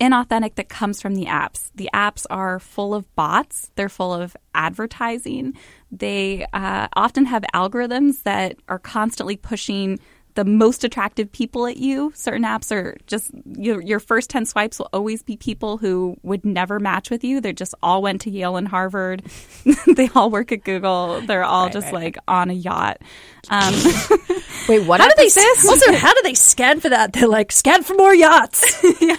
inauthentic 0.00 0.56
that 0.56 0.68
comes 0.68 1.00
from 1.00 1.14
the 1.14 1.26
apps. 1.26 1.70
The 1.76 1.88
apps 1.94 2.26
are 2.28 2.58
full 2.58 2.92
of 2.92 3.14
bots, 3.14 3.70
they're 3.76 3.88
full 3.88 4.12
of 4.12 4.36
advertising. 4.52 5.54
They 5.92 6.44
uh, 6.52 6.88
often 6.96 7.26
have 7.26 7.44
algorithms 7.54 8.24
that 8.24 8.56
are 8.68 8.80
constantly 8.80 9.36
pushing 9.36 10.00
the 10.34 10.44
most 10.44 10.82
attractive 10.84 11.30
people 11.30 11.66
at 11.66 11.76
you. 11.76 12.10
Certain 12.14 12.42
apps 12.42 12.72
are 12.72 12.96
just 13.06 13.30
your, 13.56 13.82
your 13.82 14.00
first 14.00 14.30
10 14.30 14.46
swipes 14.46 14.78
will 14.78 14.88
always 14.92 15.22
be 15.22 15.36
people 15.36 15.76
who 15.78 16.16
would 16.22 16.44
never 16.44 16.80
match 16.80 17.10
with 17.10 17.22
you. 17.22 17.40
They 17.40 17.52
just 17.52 17.74
all 17.82 18.00
went 18.02 18.22
to 18.22 18.30
Yale 18.30 18.56
and 18.56 18.66
Harvard. 18.66 19.22
they 19.96 20.08
all 20.14 20.30
work 20.30 20.50
at 20.52 20.64
Google. 20.64 21.20
They're 21.22 21.44
all 21.44 21.68
just 21.68 21.92
like 21.92 22.16
on 22.26 22.50
a 22.50 22.54
yacht. 22.54 22.98
Um, 23.50 23.74
Wait, 24.68 24.86
what 24.86 25.00
How 25.00 25.08
do 25.08 25.14
they 25.16 25.24
this? 25.28 25.68
also? 25.68 25.92
How 25.92 26.14
do 26.14 26.20
they 26.22 26.34
scan 26.34 26.80
for 26.80 26.88
that? 26.88 27.12
They're 27.12 27.28
like 27.28 27.52
scan 27.52 27.82
for 27.82 27.94
more 27.94 28.14
yachts. 28.14 28.62
yeah. 29.00 29.16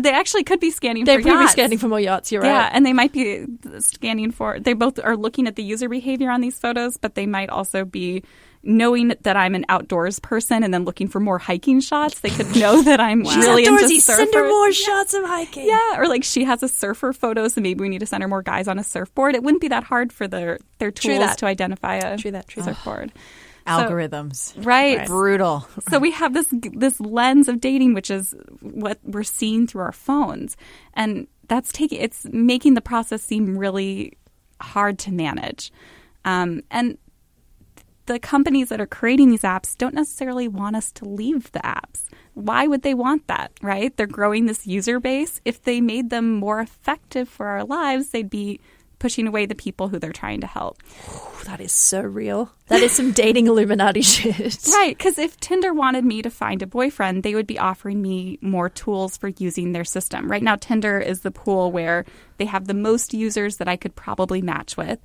They 0.00 0.12
actually 0.12 0.44
could 0.44 0.60
be 0.60 0.70
scanning 0.70 1.04
They're 1.04 1.18
for 1.18 1.24
probably 1.24 1.42
yachts. 1.42 1.52
scanning 1.52 1.78
for 1.78 1.88
more 1.88 2.00
yachts. 2.00 2.32
You're 2.32 2.44
Yeah, 2.44 2.50
right. 2.52 2.58
Yeah, 2.64 2.70
and 2.72 2.84
they 2.86 2.92
might 2.92 3.12
be 3.12 3.46
scanning 3.78 4.30
for. 4.32 4.58
They 4.58 4.72
both 4.72 4.98
are 4.98 5.16
looking 5.16 5.46
at 5.46 5.56
the 5.56 5.62
user 5.62 5.88
behavior 5.88 6.30
on 6.30 6.40
these 6.40 6.58
photos, 6.58 6.96
but 6.96 7.14
they 7.14 7.26
might 7.26 7.50
also 7.50 7.84
be 7.84 8.24
knowing 8.62 9.14
that 9.22 9.36
I'm 9.36 9.54
an 9.54 9.64
outdoors 9.68 10.18
person 10.18 10.62
and 10.62 10.74
then 10.74 10.84
looking 10.84 11.08
for 11.08 11.20
more 11.20 11.38
hiking 11.38 11.80
shots. 11.80 12.20
They 12.20 12.30
could 12.30 12.54
know 12.56 12.82
that 12.82 13.00
I'm 13.00 13.22
really 13.22 13.64
into 13.64 13.84
Outdoorsy, 13.84 14.00
send 14.00 14.34
her 14.34 14.42
surfers. 14.42 14.48
more 14.48 14.72
shots 14.72 15.14
of 15.14 15.24
hiking. 15.24 15.66
Yeah, 15.66 15.98
or 15.98 16.08
like 16.08 16.24
she 16.24 16.44
has 16.44 16.62
a 16.62 16.68
surfer 16.68 17.12
photo, 17.12 17.48
so 17.48 17.60
maybe 17.60 17.80
we 17.80 17.88
need 17.88 18.00
to 18.00 18.06
send 18.06 18.22
her 18.22 18.28
more 18.28 18.42
guys 18.42 18.68
on 18.68 18.78
a 18.78 18.84
surfboard. 18.84 19.34
It 19.34 19.42
wouldn't 19.42 19.60
be 19.60 19.68
that 19.68 19.84
hard 19.84 20.12
for 20.12 20.26
their 20.26 20.58
their 20.78 20.90
tools 20.90 21.36
to 21.36 21.46
identify 21.46 21.96
a 21.96 22.16
True 22.18 22.32
that, 22.32 22.48
true 22.48 22.62
surfboard. 22.62 23.12
Algorithms. 23.66 24.54
Right. 24.64 25.06
Brutal. 25.06 25.68
So 25.90 25.98
we 25.98 26.10
have 26.12 26.32
this 26.32 26.46
this 26.72 26.98
lens 27.00 27.48
of 27.48 27.60
dating, 27.60 27.94
which 27.94 28.10
is 28.10 28.34
what 28.60 28.98
we're 29.04 29.22
seeing 29.22 29.66
through 29.66 29.82
our 29.82 29.92
phones, 29.92 30.56
and 30.94 31.26
that's 31.48 31.70
taking 31.70 32.00
it's 32.00 32.26
making 32.32 32.74
the 32.74 32.80
process 32.80 33.22
seem 33.22 33.58
really 33.58 34.16
hard 34.60 34.98
to 35.00 35.12
manage. 35.12 35.70
Um, 36.24 36.62
and 36.70 36.98
the 38.08 38.18
companies 38.18 38.70
that 38.70 38.80
are 38.80 38.86
creating 38.86 39.30
these 39.30 39.42
apps 39.42 39.76
don't 39.76 39.94
necessarily 39.94 40.48
want 40.48 40.74
us 40.74 40.90
to 40.92 41.04
leave 41.04 41.52
the 41.52 41.60
apps. 41.60 42.04
Why 42.32 42.66
would 42.66 42.82
they 42.82 42.94
want 42.94 43.26
that, 43.26 43.52
right? 43.62 43.94
They're 43.96 44.06
growing 44.06 44.46
this 44.46 44.66
user 44.66 44.98
base. 44.98 45.40
If 45.44 45.62
they 45.62 45.80
made 45.80 46.08
them 46.08 46.34
more 46.36 46.60
effective 46.60 47.28
for 47.28 47.46
our 47.46 47.64
lives, 47.64 48.10
they'd 48.10 48.30
be 48.30 48.60
pushing 48.98 49.28
away 49.28 49.46
the 49.46 49.54
people 49.54 49.88
who 49.88 49.98
they're 49.98 50.12
trying 50.12 50.40
to 50.40 50.46
help. 50.46 50.82
Ooh, 51.08 51.44
that 51.44 51.60
is 51.60 51.70
so 51.70 52.00
real. 52.00 52.50
That 52.68 52.82
is 52.82 52.92
some 52.92 53.12
dating 53.12 53.46
Illuminati 53.46 54.02
shit. 54.02 54.58
Right, 54.72 54.96
because 54.96 55.18
if 55.18 55.38
Tinder 55.38 55.72
wanted 55.72 56.04
me 56.04 56.22
to 56.22 56.30
find 56.30 56.62
a 56.62 56.66
boyfriend, 56.66 57.22
they 57.22 57.34
would 57.34 57.46
be 57.46 57.58
offering 57.58 58.02
me 58.02 58.38
more 58.40 58.68
tools 58.68 59.16
for 59.16 59.28
using 59.28 59.72
their 59.72 59.84
system. 59.84 60.30
Right 60.30 60.42
now, 60.42 60.56
Tinder 60.56 60.98
is 60.98 61.20
the 61.20 61.30
pool 61.30 61.70
where 61.70 62.06
they 62.38 62.46
have 62.46 62.66
the 62.66 62.74
most 62.74 63.14
users 63.14 63.58
that 63.58 63.68
I 63.68 63.76
could 63.76 63.94
probably 63.94 64.42
match 64.42 64.76
with. 64.76 64.98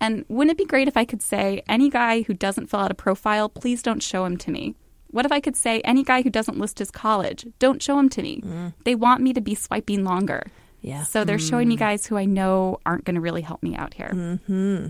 And 0.00 0.24
wouldn't 0.28 0.52
it 0.52 0.58
be 0.58 0.66
great 0.66 0.88
if 0.88 0.96
I 0.96 1.04
could 1.04 1.22
say, 1.22 1.62
any 1.68 1.88
guy 1.88 2.22
who 2.22 2.34
doesn't 2.34 2.66
fill 2.66 2.80
out 2.80 2.90
a 2.90 2.94
profile, 2.94 3.48
please 3.48 3.82
don't 3.82 4.02
show 4.02 4.24
him 4.24 4.36
to 4.38 4.50
me? 4.50 4.74
What 5.10 5.24
if 5.24 5.32
I 5.32 5.40
could 5.40 5.56
say, 5.56 5.80
any 5.82 6.02
guy 6.02 6.22
who 6.22 6.30
doesn't 6.30 6.58
list 6.58 6.78
his 6.78 6.90
college, 6.90 7.46
don't 7.58 7.82
show 7.82 7.98
him 7.98 8.08
to 8.10 8.22
me? 8.22 8.40
Mm. 8.44 8.74
They 8.84 8.94
want 8.94 9.22
me 9.22 9.32
to 9.32 9.40
be 9.40 9.54
swiping 9.54 10.04
longer. 10.04 10.42
Yeah. 10.80 11.04
So 11.04 11.24
they're 11.24 11.38
showing 11.38 11.68
me 11.68 11.76
mm. 11.76 11.78
guys 11.78 12.04
who 12.06 12.18
I 12.18 12.26
know 12.26 12.78
aren't 12.84 13.04
going 13.04 13.14
to 13.14 13.20
really 13.20 13.40
help 13.40 13.62
me 13.62 13.74
out 13.76 13.94
here. 13.94 14.10
Mm-hmm. 14.12 14.88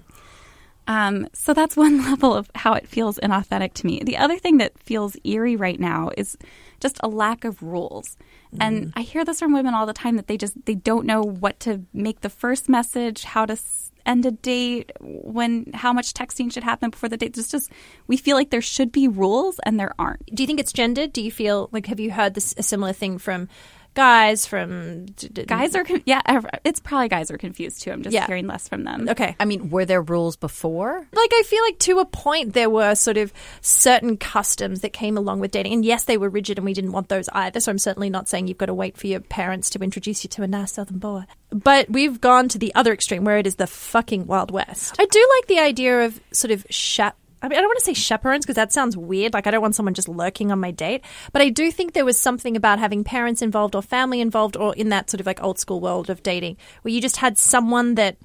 Um, 0.86 1.28
so 1.32 1.54
that's 1.54 1.76
one 1.86 2.02
level 2.02 2.34
of 2.34 2.50
how 2.54 2.72
it 2.72 2.88
feels 2.88 3.18
inauthentic 3.18 3.74
to 3.74 3.86
me. 3.86 4.00
The 4.04 4.16
other 4.16 4.38
thing 4.38 4.58
that 4.58 4.78
feels 4.78 5.16
eerie 5.24 5.56
right 5.56 5.78
now 5.78 6.10
is 6.16 6.36
just 6.80 6.98
a 7.00 7.08
lack 7.08 7.44
of 7.44 7.62
rules. 7.62 8.16
And 8.60 8.86
mm. 8.86 8.92
I 8.96 9.02
hear 9.02 9.24
this 9.24 9.40
from 9.40 9.52
women 9.52 9.74
all 9.74 9.86
the 9.86 9.92
time 9.92 10.16
that 10.16 10.26
they 10.26 10.36
just 10.36 10.64
they 10.66 10.74
don't 10.74 11.06
know 11.06 11.22
what 11.22 11.60
to 11.60 11.82
make 11.92 12.20
the 12.20 12.30
first 12.30 12.68
message, 12.68 13.24
how 13.24 13.46
to 13.46 13.54
s- 13.54 13.92
end 14.06 14.26
a 14.26 14.30
date, 14.30 14.92
when 15.00 15.70
how 15.74 15.92
much 15.92 16.14
texting 16.14 16.52
should 16.52 16.64
happen 16.64 16.90
before 16.90 17.08
the 17.08 17.16
date. 17.16 17.34
There's 17.34 17.48
just 17.48 17.70
we 18.06 18.16
feel 18.16 18.36
like 18.36 18.50
there 18.50 18.60
should 18.60 18.92
be 18.92 19.08
rules 19.08 19.58
and 19.64 19.78
there 19.78 19.94
aren't. 19.98 20.26
Do 20.34 20.42
you 20.42 20.46
think 20.46 20.60
it's 20.60 20.72
gendered? 20.72 21.12
Do 21.12 21.22
you 21.22 21.30
feel 21.30 21.68
like 21.72 21.86
have 21.86 22.00
you 22.00 22.10
heard 22.10 22.34
this 22.34 22.54
a 22.56 22.62
similar 22.62 22.92
thing 22.92 23.18
from 23.18 23.48
guys 23.94 24.46
from 24.46 25.06
d- 25.06 25.28
d- 25.28 25.44
Guys 25.44 25.74
are 25.74 25.84
con- 25.84 26.02
yeah, 26.04 26.20
it's 26.64 26.80
probably 26.80 27.08
guys 27.08 27.30
are 27.30 27.38
confused 27.38 27.82
too. 27.82 27.92
I'm 27.92 28.02
just 28.02 28.12
Yeah. 28.14 28.26
hearing 28.26 28.46
less 28.46 28.68
from 28.68 28.84
them. 28.84 29.08
Okay. 29.08 29.36
I 29.40 29.44
mean, 29.44 29.70
were 29.70 29.84
there 29.84 30.02
rules 30.02 30.36
before? 30.36 31.06
Like 31.12 31.30
I 31.32 31.42
feel 31.46 31.62
like 31.62 31.78
to 31.80 31.98
a 32.00 32.04
point 32.04 32.52
there 32.54 32.68
were 32.70 32.94
sort 32.94 33.16
of 33.16 33.32
certain 33.60 34.16
customs 34.16 34.80
that 34.80 34.92
came 34.92 35.16
along 35.16 35.40
with 35.40 35.50
dating, 35.52 35.72
and 35.72 35.84
yes, 35.84 36.04
they 36.04 36.16
were 36.16 36.28
rigid, 36.28 36.58
and 36.58 36.64
we 36.64 36.74
didn't 36.74 36.92
want 36.92 37.08
those 37.08 37.28
either. 37.30 37.60
So 37.60 37.70
I'm 37.70 37.78
certainly 37.78 38.10
not 38.10 38.28
saying 38.28 38.48
you've 38.48 38.58
got 38.58 38.66
to 38.66 38.74
wait 38.74 38.96
for 38.96 39.06
your 39.06 39.20
parents 39.20 39.70
to 39.70 39.78
introduce 39.78 40.24
you 40.24 40.28
to 40.30 40.42
a 40.42 40.46
nice 40.46 40.72
southern 40.72 40.98
boy. 40.98 41.24
But 41.50 41.88
we've 41.88 42.20
gone 42.20 42.48
to 42.48 42.58
the 42.58 42.74
other 42.74 42.92
extreme 42.92 43.24
where 43.24 43.38
it 43.38 43.46
is 43.46 43.54
the 43.56 43.66
fucking 43.68 44.26
wild 44.26 44.50
west. 44.50 44.96
I 44.98 45.06
do 45.06 45.28
like 45.38 45.46
the 45.46 45.60
idea 45.60 46.04
of 46.04 46.20
sort 46.32 46.50
of 46.50 46.66
chap. 46.68 47.16
I 47.44 47.48
mean, 47.48 47.58
I 47.58 47.60
don't 47.60 47.68
want 47.68 47.78
to 47.80 47.84
say 47.84 47.92
chaperones 47.92 48.46
because 48.46 48.56
that 48.56 48.72
sounds 48.72 48.96
weird. 48.96 49.34
Like, 49.34 49.46
I 49.46 49.50
don't 49.50 49.60
want 49.60 49.74
someone 49.74 49.92
just 49.92 50.08
lurking 50.08 50.50
on 50.50 50.60
my 50.60 50.70
date. 50.70 51.04
But 51.30 51.42
I 51.42 51.50
do 51.50 51.70
think 51.70 51.92
there 51.92 52.06
was 52.06 52.16
something 52.16 52.56
about 52.56 52.78
having 52.78 53.04
parents 53.04 53.42
involved 53.42 53.74
or 53.74 53.82
family 53.82 54.22
involved 54.22 54.56
or 54.56 54.74
in 54.74 54.88
that 54.88 55.10
sort 55.10 55.20
of 55.20 55.26
like 55.26 55.42
old 55.42 55.58
school 55.58 55.78
world 55.78 56.08
of 56.08 56.22
dating 56.22 56.56
where 56.80 56.94
you 56.94 57.02
just 57.02 57.18
had 57.18 57.36
someone 57.36 57.96
that 57.96 58.16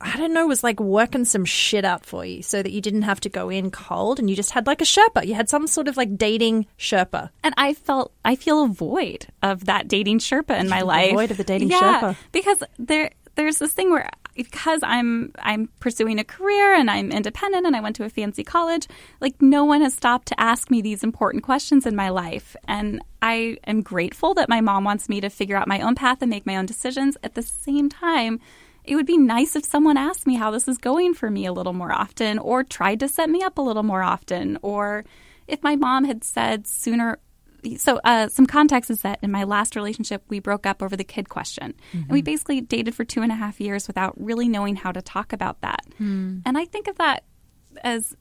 I 0.00 0.16
don't 0.16 0.34
know, 0.34 0.46
was 0.46 0.64
like 0.64 0.80
working 0.80 1.24
some 1.24 1.44
shit 1.44 1.84
out 1.84 2.04
for 2.04 2.24
you 2.24 2.42
so 2.42 2.62
that 2.62 2.72
you 2.72 2.80
didn't 2.80 3.02
have 3.02 3.20
to 3.20 3.28
go 3.28 3.48
in 3.48 3.70
cold 3.70 4.18
and 4.18 4.28
you 4.28 4.36
just 4.36 4.50
had 4.50 4.66
like 4.66 4.82
a 4.82 4.84
Sherpa. 4.84 5.26
You 5.26 5.34
had 5.34 5.48
some 5.48 5.66
sort 5.66 5.88
of 5.88 5.96
like 5.96 6.16
dating 6.16 6.66
Sherpa. 6.78 7.30
And 7.42 7.54
I 7.56 7.74
felt 7.74 8.12
I 8.24 8.36
feel 8.36 8.64
a 8.64 8.68
void 8.68 9.26
of 9.42 9.66
that 9.66 9.88
dating 9.88 10.18
Sherpa 10.18 10.58
in 10.58 10.68
my 10.68 10.82
life. 10.82 11.12
void 11.12 11.30
of 11.30 11.36
the 11.36 11.44
dating 11.44 11.70
yeah, 11.70 12.00
Sherpa. 12.00 12.16
because 12.32 12.62
there 12.78 13.10
there's 13.34 13.58
this 13.58 13.72
thing 13.72 13.90
where 13.90 14.08
because 14.34 14.80
I'm 14.82 15.32
I'm 15.38 15.68
pursuing 15.80 16.18
a 16.18 16.24
career 16.24 16.74
and 16.74 16.90
I'm 16.90 17.12
independent 17.12 17.66
and 17.66 17.76
I 17.76 17.80
went 17.80 17.96
to 17.96 18.04
a 18.04 18.08
fancy 18.08 18.42
college, 18.42 18.88
like 19.20 19.40
no 19.40 19.64
one 19.64 19.80
has 19.82 19.94
stopped 19.94 20.28
to 20.28 20.40
ask 20.40 20.70
me 20.70 20.82
these 20.82 21.04
important 21.04 21.44
questions 21.44 21.86
in 21.86 21.94
my 21.94 22.08
life, 22.08 22.56
and 22.66 23.02
I 23.22 23.58
am 23.66 23.82
grateful 23.82 24.34
that 24.34 24.48
my 24.48 24.60
mom 24.60 24.84
wants 24.84 25.08
me 25.08 25.20
to 25.20 25.30
figure 25.30 25.56
out 25.56 25.68
my 25.68 25.80
own 25.80 25.94
path 25.94 26.20
and 26.20 26.30
make 26.30 26.46
my 26.46 26.56
own 26.56 26.66
decisions. 26.66 27.16
At 27.22 27.34
the 27.34 27.42
same 27.42 27.88
time. 27.88 28.40
It 28.86 28.96
would 28.96 29.06
be 29.06 29.16
nice 29.16 29.56
if 29.56 29.64
someone 29.64 29.96
asked 29.96 30.26
me 30.26 30.34
how 30.34 30.50
this 30.50 30.68
is 30.68 30.76
going 30.76 31.14
for 31.14 31.30
me 31.30 31.46
a 31.46 31.54
little 31.54 31.72
more 31.72 31.90
often, 31.90 32.38
or 32.38 32.62
tried 32.62 33.00
to 33.00 33.08
set 33.08 33.30
me 33.30 33.42
up 33.42 33.56
a 33.56 33.62
little 33.62 33.82
more 33.82 34.02
often, 34.02 34.58
or 34.60 35.06
if 35.48 35.62
my 35.62 35.74
mom 35.74 36.04
had 36.04 36.22
said 36.22 36.66
sooner 36.66 37.18
so 37.76 38.00
uh, 38.04 38.28
some 38.28 38.46
context 38.46 38.90
is 38.90 39.02
that 39.02 39.18
in 39.22 39.30
my 39.30 39.44
last 39.44 39.76
relationship 39.76 40.22
we 40.28 40.38
broke 40.38 40.66
up 40.66 40.82
over 40.82 40.96
the 40.96 41.04
kid 41.04 41.28
question. 41.28 41.74
And 42.02 42.10
we 42.10 42.22
basically 42.22 42.60
dated 42.60 42.94
for 42.94 43.04
two 43.04 43.22
and 43.22 43.32
a 43.32 43.34
half 43.34 43.60
years 43.60 43.86
without 43.86 44.14
really 44.16 44.48
knowing 44.48 44.76
how 44.76 44.92
to 44.92 45.02
talk 45.02 45.32
about 45.32 45.60
that. 45.62 45.84
And 46.46 46.58
i 46.58 46.64
think 46.64 46.88
of 46.88 46.96
that 46.98 47.24
as 47.82 48.16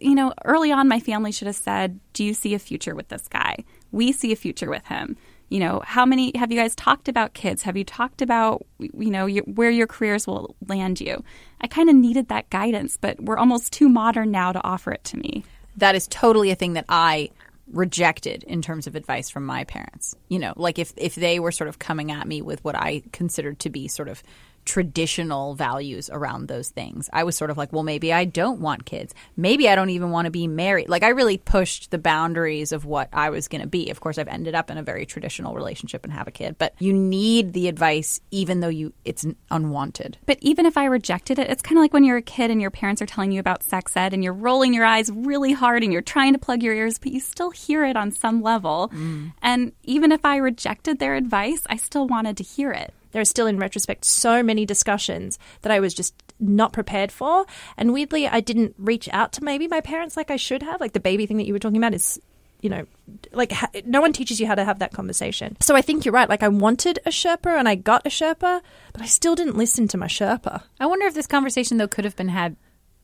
you 0.00 0.14
know 0.14 0.32
early 0.44 0.70
on 0.70 0.88
my 0.88 1.00
family 1.00 1.32
should 1.32 1.46
have 1.46 1.56
said 1.56 1.98
do 2.12 2.22
you 2.24 2.34
see 2.34 2.54
a 2.54 2.58
future 2.58 2.94
with 2.94 3.08
this 3.08 3.28
guy? 3.28 3.64
We 3.90 4.12
see 4.12 4.32
a 4.32 4.36
future 4.36 4.70
with 4.70 4.84
him. 4.86 5.16
You 5.48 5.60
know 5.60 5.82
how 5.84 6.04
many 6.04 6.36
have 6.36 6.52
you 6.52 6.58
guys 6.58 6.74
talked 6.74 7.08
about 7.08 7.32
kids? 7.32 7.62
Have 7.62 7.76
you 7.76 7.84
talked 7.84 8.22
about 8.22 8.66
you 8.78 9.10
know 9.10 9.26
your, 9.26 9.44
where 9.44 9.70
your 9.70 9.86
careers 9.86 10.26
will 10.26 10.54
land 10.66 11.00
you? 11.00 11.24
I 11.60 11.66
kind 11.66 11.88
of 11.88 11.96
needed 11.96 12.28
that 12.28 12.50
guidance 12.50 12.96
but 12.96 13.20
we're 13.20 13.38
almost 13.38 13.72
too 13.72 13.88
modern 13.88 14.30
now 14.30 14.52
to 14.52 14.62
offer 14.62 14.92
it 14.92 15.04
to 15.04 15.16
me. 15.16 15.44
That 15.76 15.94
is 15.94 16.06
totally 16.08 16.50
a 16.50 16.54
thing 16.54 16.74
that 16.74 16.86
I 16.88 17.30
rejected 17.70 18.42
in 18.44 18.62
terms 18.62 18.86
of 18.86 18.94
advice 18.94 19.30
from 19.30 19.44
my 19.44 19.64
parents. 19.64 20.14
You 20.28 20.38
know, 20.38 20.52
like 20.56 20.78
if 20.78 20.92
if 20.96 21.14
they 21.14 21.38
were 21.38 21.52
sort 21.52 21.68
of 21.68 21.78
coming 21.78 22.10
at 22.10 22.26
me 22.26 22.42
with 22.42 22.64
what 22.64 22.76
I 22.76 23.02
considered 23.12 23.58
to 23.60 23.70
be 23.70 23.88
sort 23.88 24.08
of 24.08 24.22
traditional 24.68 25.54
values 25.54 26.10
around 26.12 26.46
those 26.46 26.68
things. 26.68 27.08
I 27.10 27.24
was 27.24 27.36
sort 27.36 27.50
of 27.50 27.56
like, 27.56 27.72
well, 27.72 27.82
maybe 27.82 28.12
I 28.12 28.26
don't 28.26 28.60
want 28.60 28.84
kids. 28.84 29.14
Maybe 29.34 29.66
I 29.66 29.74
don't 29.74 29.88
even 29.88 30.10
want 30.10 30.26
to 30.26 30.30
be 30.30 30.46
married. 30.46 30.90
Like 30.90 31.02
I 31.02 31.08
really 31.08 31.38
pushed 31.38 31.90
the 31.90 31.96
boundaries 31.96 32.70
of 32.70 32.84
what 32.84 33.08
I 33.10 33.30
was 33.30 33.48
going 33.48 33.62
to 33.62 33.66
be. 33.66 33.88
Of 33.88 34.00
course, 34.00 34.18
I've 34.18 34.28
ended 34.28 34.54
up 34.54 34.70
in 34.70 34.76
a 34.76 34.82
very 34.82 35.06
traditional 35.06 35.54
relationship 35.54 36.04
and 36.04 36.12
have 36.12 36.28
a 36.28 36.30
kid, 36.30 36.56
but 36.58 36.74
you 36.78 36.92
need 36.92 37.54
the 37.54 37.68
advice 37.68 38.20
even 38.30 38.60
though 38.60 38.68
you 38.68 38.92
it's 39.06 39.24
unwanted. 39.50 40.18
But 40.26 40.36
even 40.42 40.66
if 40.66 40.76
I 40.76 40.84
rejected 40.84 41.38
it, 41.38 41.48
it's 41.48 41.62
kind 41.62 41.78
of 41.78 41.82
like 41.82 41.94
when 41.94 42.04
you're 42.04 42.18
a 42.18 42.22
kid 42.22 42.50
and 42.50 42.60
your 42.60 42.70
parents 42.70 43.00
are 43.00 43.06
telling 43.06 43.32
you 43.32 43.40
about 43.40 43.62
sex 43.62 43.96
ed 43.96 44.12
and 44.12 44.22
you're 44.22 44.34
rolling 44.34 44.74
your 44.74 44.84
eyes 44.84 45.10
really 45.10 45.54
hard 45.54 45.82
and 45.82 45.94
you're 45.94 46.02
trying 46.02 46.34
to 46.34 46.38
plug 46.38 46.62
your 46.62 46.74
ears, 46.74 46.98
but 46.98 47.10
you 47.10 47.20
still 47.20 47.52
hear 47.52 47.86
it 47.86 47.96
on 47.96 48.12
some 48.12 48.42
level. 48.42 48.90
Mm. 48.92 49.32
And 49.40 49.72
even 49.84 50.12
if 50.12 50.26
I 50.26 50.36
rejected 50.36 50.98
their 50.98 51.14
advice, 51.14 51.62
I 51.70 51.76
still 51.76 52.06
wanted 52.06 52.36
to 52.36 52.44
hear 52.44 52.70
it. 52.70 52.92
There 53.12 53.22
are 53.22 53.26
still, 53.26 53.46
in 53.46 53.58
retrospect, 53.58 54.04
so 54.04 54.42
many 54.42 54.66
discussions 54.66 55.38
that 55.62 55.72
I 55.72 55.80
was 55.80 55.94
just 55.94 56.14
not 56.40 56.72
prepared 56.72 57.10
for. 57.10 57.46
And 57.76 57.92
weirdly, 57.92 58.26
I 58.28 58.40
didn't 58.40 58.74
reach 58.78 59.08
out 59.12 59.32
to 59.34 59.44
maybe 59.44 59.68
my 59.68 59.80
parents 59.80 60.16
like 60.16 60.30
I 60.30 60.36
should 60.36 60.62
have. 60.62 60.80
Like 60.80 60.92
the 60.92 61.00
baby 61.00 61.26
thing 61.26 61.36
that 61.38 61.46
you 61.46 61.52
were 61.52 61.58
talking 61.58 61.76
about 61.78 61.94
is, 61.94 62.20
you 62.60 62.70
know, 62.70 62.86
like 63.32 63.52
no 63.86 64.00
one 64.00 64.12
teaches 64.12 64.40
you 64.40 64.46
how 64.46 64.54
to 64.54 64.64
have 64.64 64.80
that 64.80 64.92
conversation. 64.92 65.56
So 65.60 65.74
I 65.74 65.82
think 65.82 66.04
you're 66.04 66.14
right. 66.14 66.28
Like 66.28 66.42
I 66.42 66.48
wanted 66.48 66.98
a 67.06 67.10
Sherpa 67.10 67.58
and 67.58 67.68
I 67.68 67.74
got 67.74 68.06
a 68.06 68.10
Sherpa, 68.10 68.60
but 68.92 69.02
I 69.02 69.06
still 69.06 69.34
didn't 69.34 69.56
listen 69.56 69.88
to 69.88 69.98
my 69.98 70.06
Sherpa. 70.06 70.62
I 70.78 70.86
wonder 70.86 71.06
if 71.06 71.14
this 71.14 71.26
conversation 71.26 71.78
though 71.78 71.88
could 71.88 72.04
have 72.04 72.16
been 72.16 72.28
had 72.28 72.56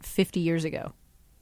50 0.03 0.41
years 0.41 0.65
ago. 0.65 0.93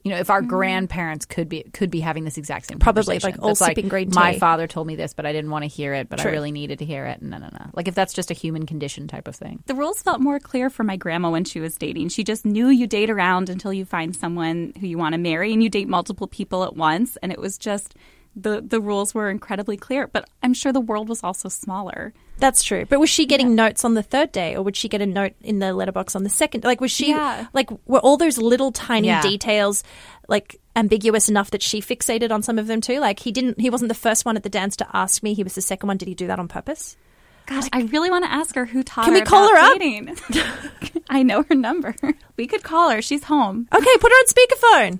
You 0.03 0.11
know, 0.11 0.17
if 0.17 0.29
our 0.29 0.41
mm-hmm. 0.41 0.49
grandparents 0.49 1.25
could 1.25 1.47
be 1.47 1.63
could 1.63 1.89
be 1.89 2.01
having 2.01 2.25
this 2.25 2.37
exact 2.37 2.67
same 2.67 2.79
Probably, 2.79 3.19
like, 3.19 3.37
That's 3.39 3.59
sipping 3.59 3.87
green 3.87 4.11
My 4.13 4.33
tea. 4.33 4.39
father 4.39 4.67
told 4.67 4.85
me 4.85 4.95
this, 4.95 5.13
but 5.13 5.25
I 5.25 5.31
didn't 5.31 5.49
want 5.49 5.63
to 5.63 5.67
hear 5.67 5.93
it, 5.93 6.09
but 6.09 6.19
I 6.19 6.29
really 6.29 6.51
needed 6.51 6.79
to 6.79 6.85
hear 6.85 7.05
it. 7.05 7.21
No, 7.21 7.37
no, 7.37 7.47
no. 7.51 7.69
Like 7.73 7.87
if 7.87 7.95
that's 7.95 8.13
just 8.13 8.29
a 8.29 8.33
human 8.33 8.65
condition 8.65 9.07
type 9.07 9.27
of 9.29 9.35
thing. 9.35 9.63
The 9.65 9.75
rules 9.75 10.01
felt 10.01 10.19
more 10.19 10.39
clear 10.39 10.69
for 10.69 10.83
my 10.83 10.97
grandma 10.97 11.29
when 11.29 11.45
she 11.45 11.61
was 11.61 11.75
dating. 11.75 12.09
She 12.09 12.23
just 12.23 12.45
knew 12.45 12.67
you 12.67 12.85
date 12.85 13.09
around 13.09 13.49
until 13.49 13.71
you 13.71 13.85
find 13.85 14.13
someone 14.13 14.73
who 14.79 14.87
you 14.87 14.97
want 14.97 15.13
to 15.13 15.17
marry 15.19 15.53
and 15.53 15.63
you 15.63 15.69
date 15.69 15.87
multiple 15.87 16.27
people 16.27 16.63
at 16.65 16.75
once. 16.75 17.17
And 17.21 17.31
it 17.31 17.39
was 17.39 17.57
just 17.57 17.95
the, 18.35 18.61
the 18.61 18.79
rules 18.81 19.13
were 19.13 19.29
incredibly 19.29 19.77
clear. 19.77 20.07
But 20.07 20.29
I'm 20.41 20.53
sure 20.53 20.71
the 20.71 20.79
world 20.81 21.09
was 21.09 21.23
also 21.23 21.49
smaller. 21.49 22.13
That's 22.39 22.63
true. 22.63 22.85
But 22.89 22.99
was 22.99 23.09
she 23.09 23.25
getting 23.25 23.53
notes 23.55 23.85
on 23.85 23.93
the 23.93 24.03
third 24.03 24.31
day, 24.31 24.55
or 24.55 24.63
would 24.63 24.75
she 24.75 24.89
get 24.89 25.01
a 25.01 25.05
note 25.05 25.33
in 25.41 25.59
the 25.59 25.73
letterbox 25.73 26.15
on 26.15 26.23
the 26.23 26.29
second? 26.29 26.63
Like, 26.63 26.81
was 26.81 26.91
she 26.91 27.09
Yeah. 27.11 27.47
like 27.53 27.69
were 27.85 27.99
all 27.99 28.17
those 28.17 28.37
little 28.37 28.71
tiny 28.71 29.07
Yeah. 29.07 29.21
details 29.21 29.83
like 30.27 30.59
ambiguous 30.75 31.29
enough 31.29 31.51
that 31.51 31.61
she 31.61 31.79
fixated 31.81 32.31
on 32.31 32.41
some 32.41 32.57
of 32.57 32.67
them 32.67 32.81
too? 32.81 32.99
Like, 32.99 33.19
he 33.19 33.31
didn't. 33.31 33.61
He 33.61 33.69
wasn't 33.69 33.89
the 33.89 33.95
first 33.95 34.25
one 34.25 34.35
at 34.35 34.43
the 34.43 34.49
dance 34.49 34.75
to 34.77 34.87
ask 34.93 35.21
me. 35.21 35.33
He 35.35 35.43
was 35.43 35.53
the 35.55 35.61
second 35.61 35.87
one. 35.87 35.97
Did 35.97 36.07
he 36.07 36.15
do 36.15 36.27
that 36.27 36.39
on 36.39 36.47
purpose? 36.47 36.97
Gosh, 37.45 37.65
I 37.73 37.81
really 37.83 38.09
want 38.09 38.23
to 38.23 38.31
ask 38.31 38.55
her 38.55 38.65
who 38.65 38.83
taught 38.83 39.03
Can 39.05 39.13
her 39.15 39.19
we 39.19 39.25
call 39.25 39.49
her 39.49 39.57
up? 39.57 39.77
dating. 39.77 40.15
I 41.09 41.23
know 41.23 41.43
her 41.43 41.55
number. 41.55 41.93
We 42.35 42.47
could 42.47 42.63
call 42.63 42.89
her. 42.89 42.99
She's 43.03 43.25
home. 43.25 43.67
Okay, 43.71 43.97
put 43.99 44.11
her 44.11 44.15
on 44.15 44.25
speakerphone. 44.25 44.99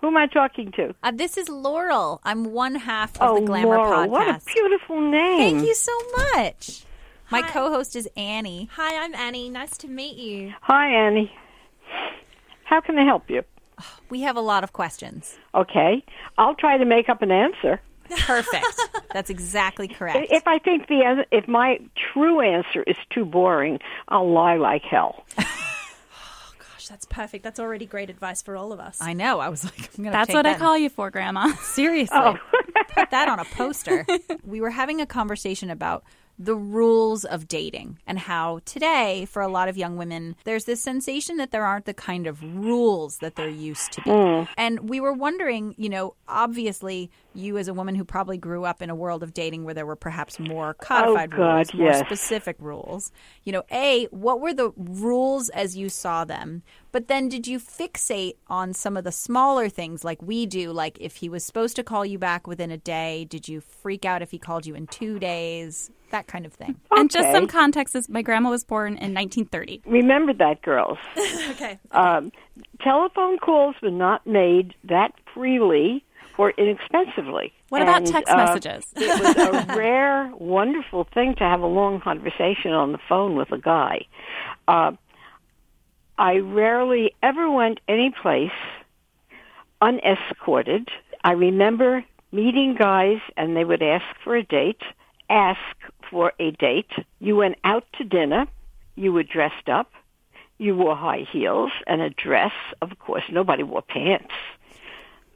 Who 0.00 0.06
am 0.08 0.16
I 0.16 0.26
talking 0.26 0.72
to? 0.72 0.94
Uh, 1.02 1.10
this 1.10 1.36
is 1.36 1.48
Laurel. 1.48 2.20
I'm 2.24 2.52
one 2.52 2.74
half 2.74 3.20
of 3.20 3.30
oh, 3.30 3.40
the 3.40 3.46
Glamour 3.46 3.76
Laurel, 3.76 4.06
podcast. 4.06 4.08
what 4.08 4.28
a 4.28 4.40
beautiful 4.46 5.00
name. 5.00 5.58
Thank 5.58 5.68
you 5.68 5.74
so 5.74 5.92
much. 6.34 6.84
My 7.30 7.42
Hi. 7.42 7.50
co-host 7.50 7.94
is 7.94 8.08
Annie. 8.16 8.70
Hi, 8.72 9.04
I'm 9.04 9.14
Annie. 9.14 9.50
Nice 9.50 9.76
to 9.78 9.88
meet 9.88 10.16
you. 10.16 10.54
Hi, 10.62 10.88
Annie. 10.88 11.30
How 12.64 12.80
can 12.80 12.98
I 12.98 13.04
help 13.04 13.28
you? 13.28 13.42
We 14.08 14.22
have 14.22 14.36
a 14.36 14.40
lot 14.40 14.64
of 14.64 14.72
questions. 14.72 15.36
Okay, 15.54 16.02
I'll 16.38 16.54
try 16.54 16.78
to 16.78 16.84
make 16.84 17.08
up 17.08 17.20
an 17.20 17.30
answer. 17.30 17.80
Perfect. 18.10 18.66
That's 19.12 19.30
exactly 19.30 19.86
correct. 19.86 20.32
If 20.32 20.46
I 20.46 20.58
think 20.58 20.88
the 20.88 21.26
if 21.30 21.46
my 21.46 21.78
true 22.12 22.40
answer 22.40 22.82
is 22.82 22.96
too 23.10 23.24
boring, 23.24 23.80
I'll 24.08 24.30
lie 24.30 24.56
like 24.56 24.82
hell. 24.82 25.24
Gosh, 26.90 26.96
that's 26.96 27.06
perfect. 27.06 27.44
That's 27.44 27.60
already 27.60 27.86
great 27.86 28.10
advice 28.10 28.42
for 28.42 28.56
all 28.56 28.72
of 28.72 28.80
us. 28.80 28.98
I 29.00 29.12
know. 29.12 29.40
I 29.40 29.48
was 29.48 29.64
like, 29.64 29.90
I'm 29.96 30.04
gonna. 30.04 30.10
That's 30.16 30.28
take 30.28 30.36
what 30.36 30.46
I 30.46 30.52
that 30.52 30.58
call 30.58 30.76
you 30.76 30.88
for, 30.88 31.10
Grandma. 31.10 31.54
Seriously. 31.62 32.16
Oh. 32.16 32.36
Put 32.94 33.10
that 33.10 33.28
on 33.28 33.38
a 33.38 33.44
poster. 33.44 34.04
we 34.44 34.60
were 34.60 34.70
having 34.70 35.00
a 35.00 35.06
conversation 35.06 35.70
about 35.70 36.02
the 36.38 36.56
rules 36.56 37.24
of 37.26 37.46
dating 37.46 37.98
and 38.06 38.18
how 38.18 38.60
today, 38.64 39.26
for 39.26 39.42
a 39.42 39.48
lot 39.48 39.68
of 39.68 39.76
young 39.76 39.96
women, 39.98 40.34
there's 40.44 40.64
this 40.64 40.82
sensation 40.82 41.36
that 41.36 41.50
there 41.50 41.64
aren't 41.64 41.84
the 41.84 41.94
kind 41.94 42.26
of 42.26 42.42
rules 42.42 43.18
that 43.18 43.36
there 43.36 43.48
used 43.48 43.92
to 43.92 44.00
be. 44.00 44.10
Hmm. 44.10 44.44
And 44.56 44.88
we 44.88 45.00
were 45.00 45.12
wondering, 45.12 45.74
you 45.76 45.90
know, 45.90 46.14
obviously 46.26 47.10
you 47.34 47.56
as 47.58 47.68
a 47.68 47.74
woman 47.74 47.94
who 47.94 48.04
probably 48.04 48.38
grew 48.38 48.64
up 48.64 48.82
in 48.82 48.90
a 48.90 48.94
world 48.94 49.22
of 49.22 49.32
dating 49.34 49.64
where 49.64 49.74
there 49.74 49.86
were 49.86 49.96
perhaps 49.96 50.38
more 50.38 50.74
codified 50.74 51.32
Oh, 51.34 51.36
God, 51.36 51.56
rules, 51.56 51.74
more 51.74 51.86
yes. 51.88 52.00
specific 52.06 52.56
rules. 52.58 53.12
You 53.44 53.52
know, 53.52 53.62
A, 53.70 54.06
what 54.10 54.40
were 54.40 54.52
the 54.54 54.72
rules 54.76 55.48
as 55.50 55.76
you 55.76 55.88
saw 55.88 56.24
them? 56.24 56.62
But 56.92 57.06
then 57.08 57.28
did 57.28 57.46
you 57.46 57.60
fixate 57.60 58.34
on 58.48 58.74
some 58.74 58.96
of 58.96 59.04
the 59.04 59.12
smaller 59.12 59.68
things 59.68 60.02
like 60.04 60.20
we 60.22 60.44
do? 60.46 60.72
Like 60.72 60.98
if 61.00 61.16
he 61.16 61.28
was 61.28 61.44
supposed 61.44 61.76
to 61.76 61.84
call 61.84 62.04
you 62.04 62.18
back 62.18 62.46
within 62.46 62.70
a 62.70 62.78
day, 62.78 63.24
did 63.26 63.48
you 63.48 63.60
freak 63.60 64.04
out 64.04 64.22
if 64.22 64.30
he 64.32 64.38
called 64.38 64.66
you 64.66 64.74
in 64.74 64.86
two 64.88 65.18
days? 65.18 65.90
That 66.10 66.26
kind 66.26 66.44
of 66.46 66.52
thing. 66.52 66.74
And 66.90 67.08
just 67.10 67.30
some 67.32 67.46
context 67.46 67.94
is 67.94 68.08
my 68.08 68.20
grandma 68.20 68.50
was 68.50 68.64
born 68.64 68.94
in 68.94 69.14
1930. 69.14 69.82
Remember 69.86 70.32
that, 70.34 70.60
girls. 70.62 70.98
Okay. 71.50 71.78
Um, 71.92 72.32
telephone 72.82 73.38
calls 73.38 73.74
were 73.82 73.90
not 73.90 74.26
made 74.26 74.74
that 74.84 75.12
freely 75.34 76.04
or 76.40 76.52
inexpensively. 76.52 77.52
What 77.68 77.82
about 77.82 77.98
And, 77.98 78.06
text 78.06 78.32
uh, 78.32 78.36
messages? 78.38 78.86
it 78.96 79.36
was 79.36 79.36
a 79.36 79.76
rare, 79.76 80.32
wonderful 80.38 81.04
thing 81.12 81.34
to 81.34 81.44
have 81.44 81.60
a 81.60 81.66
long 81.66 82.00
conversation 82.00 82.72
on 82.72 82.92
the 82.92 82.98
phone 83.10 83.36
with 83.36 83.52
a 83.52 83.58
guy. 83.58 84.06
Uh, 84.66 84.92
I 86.16 86.38
rarely 86.38 87.14
ever 87.22 87.50
went 87.50 87.80
anyplace 87.88 88.58
unescorted. 89.82 90.88
I 91.22 91.32
remember 91.32 92.06
meeting 92.32 92.74
guys 92.74 93.18
and 93.36 93.54
they 93.54 93.64
would 93.64 93.82
ask 93.82 94.06
for 94.24 94.34
a 94.34 94.42
date, 94.42 94.80
ask 95.28 95.60
for 96.10 96.32
a 96.40 96.52
date. 96.52 96.90
You 97.18 97.36
went 97.36 97.56
out 97.64 97.84
to 97.98 98.04
dinner, 98.04 98.46
you 98.96 99.12
were 99.12 99.24
dressed 99.24 99.68
up, 99.68 99.90
you 100.56 100.74
wore 100.74 100.96
high 100.96 101.26
heels 101.30 101.70
and 101.86 102.00
a 102.00 102.08
dress. 102.08 102.52
Of 102.80 102.98
course, 102.98 103.24
nobody 103.30 103.62
wore 103.62 103.82
pants. 103.82 104.32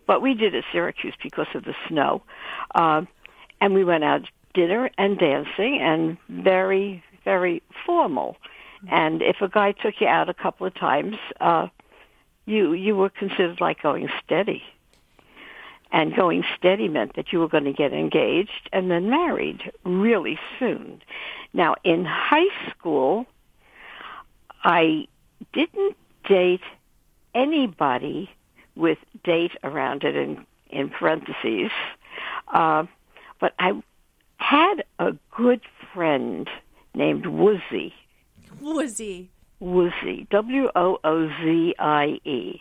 But 0.07 0.23
we 0.23 0.35
did 0.35 0.55
at 0.55 0.65
Syracuse 0.73 1.15
because 1.23 1.47
of 1.55 1.65
the 1.65 1.75
snow. 1.89 2.23
Um, 2.75 3.09
and 3.61 3.75
we 3.75 3.85
went 3.85 4.05
out 4.05 4.23
dinner 4.53 4.91
and 4.99 5.19
dancing 5.19 5.81
and 5.81 6.17
very, 6.29 7.03
very 7.25 7.63
formal. 7.87 8.37
And 8.91 9.23
if 9.23 9.41
a 9.41 9.49
guy 9.49 9.73
took 9.73 9.95
you 10.01 10.07
out 10.07 10.29
a 10.29 10.35
couple 10.35 10.67
of 10.67 10.75
times, 10.75 11.17
uh, 11.41 11.69
you 12.47 12.73
you 12.73 12.97
were 12.97 13.09
considered 13.09 13.61
like 13.61 13.83
going 13.83 14.09
steady. 14.25 14.63
And 15.91 16.15
going 16.15 16.45
steady 16.59 16.89
meant 16.89 17.15
that 17.15 17.33
you 17.33 17.39
were 17.39 17.49
going 17.49 17.65
to 17.65 17.73
get 17.73 17.93
engaged 17.93 18.69
and 18.73 18.91
then 18.91 19.11
married 19.11 19.71
really 19.85 20.39
soon. 20.59 21.01
Now, 21.53 21.77
in 21.85 22.05
high 22.05 22.49
school, 22.69 23.27
I 24.65 25.07
didn't 25.53 25.97
date 26.29 26.63
anybody 27.33 28.29
with 28.77 28.99
date 29.23 29.53
around 29.63 30.05
it 30.05 30.17
in, 30.17 30.45
in 30.71 30.89
parentheses. 30.89 31.71
Uh, 32.53 32.85
but 33.41 33.55
I 33.59 33.83
had 34.37 34.85
a 34.99 35.13
good 35.37 35.61
friend 35.93 36.49
named 36.95 37.25
Woozie. 37.25 37.93
Woozy. 38.61 39.29
Woozie, 39.61 40.29
W 40.31 40.69
O 40.75 40.99
O 41.05 41.29
Z 41.43 41.75
I 41.79 42.21
E, 42.25 42.61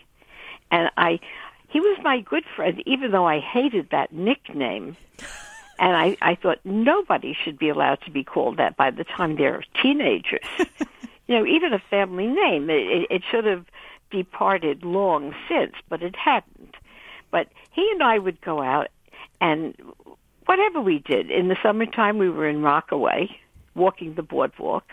and 0.71 0.89
I, 0.97 1.19
he 1.67 1.79
was 1.79 1.97
my 2.03 2.21
good 2.21 2.43
friend, 2.55 2.81
even 2.85 3.11
though 3.11 3.25
I 3.25 3.39
hated 3.39 3.89
that 3.91 4.13
nickname, 4.13 4.95
and 5.79 5.95
I, 5.95 6.17
I 6.21 6.35
thought 6.35 6.59
nobody 6.63 7.35
should 7.43 7.57
be 7.57 7.69
allowed 7.69 7.99
to 8.05 8.11
be 8.11 8.23
called 8.23 8.57
that 8.57 8.77
by 8.77 8.91
the 8.91 9.03
time 9.03 9.35
they're 9.35 9.63
teenagers. 9.81 10.45
you 11.27 11.35
know, 11.35 11.45
even 11.45 11.73
a 11.73 11.79
family 11.89 12.27
name, 12.27 12.69
it, 12.69 12.87
it, 12.87 13.07
it 13.09 13.23
should 13.29 13.45
have 13.45 13.65
departed 14.13 14.83
long 14.83 15.35
since, 15.49 15.73
but 15.89 16.01
it 16.01 16.15
hadn't. 16.15 16.75
But 17.31 17.47
he 17.71 17.89
and 17.91 18.03
I 18.03 18.19
would 18.19 18.39
go 18.41 18.61
out, 18.61 18.89
and 19.41 19.75
whatever 20.45 20.79
we 20.79 20.99
did 20.99 21.31
in 21.31 21.47
the 21.47 21.57
summertime, 21.63 22.17
we 22.17 22.29
were 22.29 22.47
in 22.47 22.61
Rockaway, 22.61 23.29
walking 23.75 24.13
the 24.13 24.23
boardwalk 24.23 24.85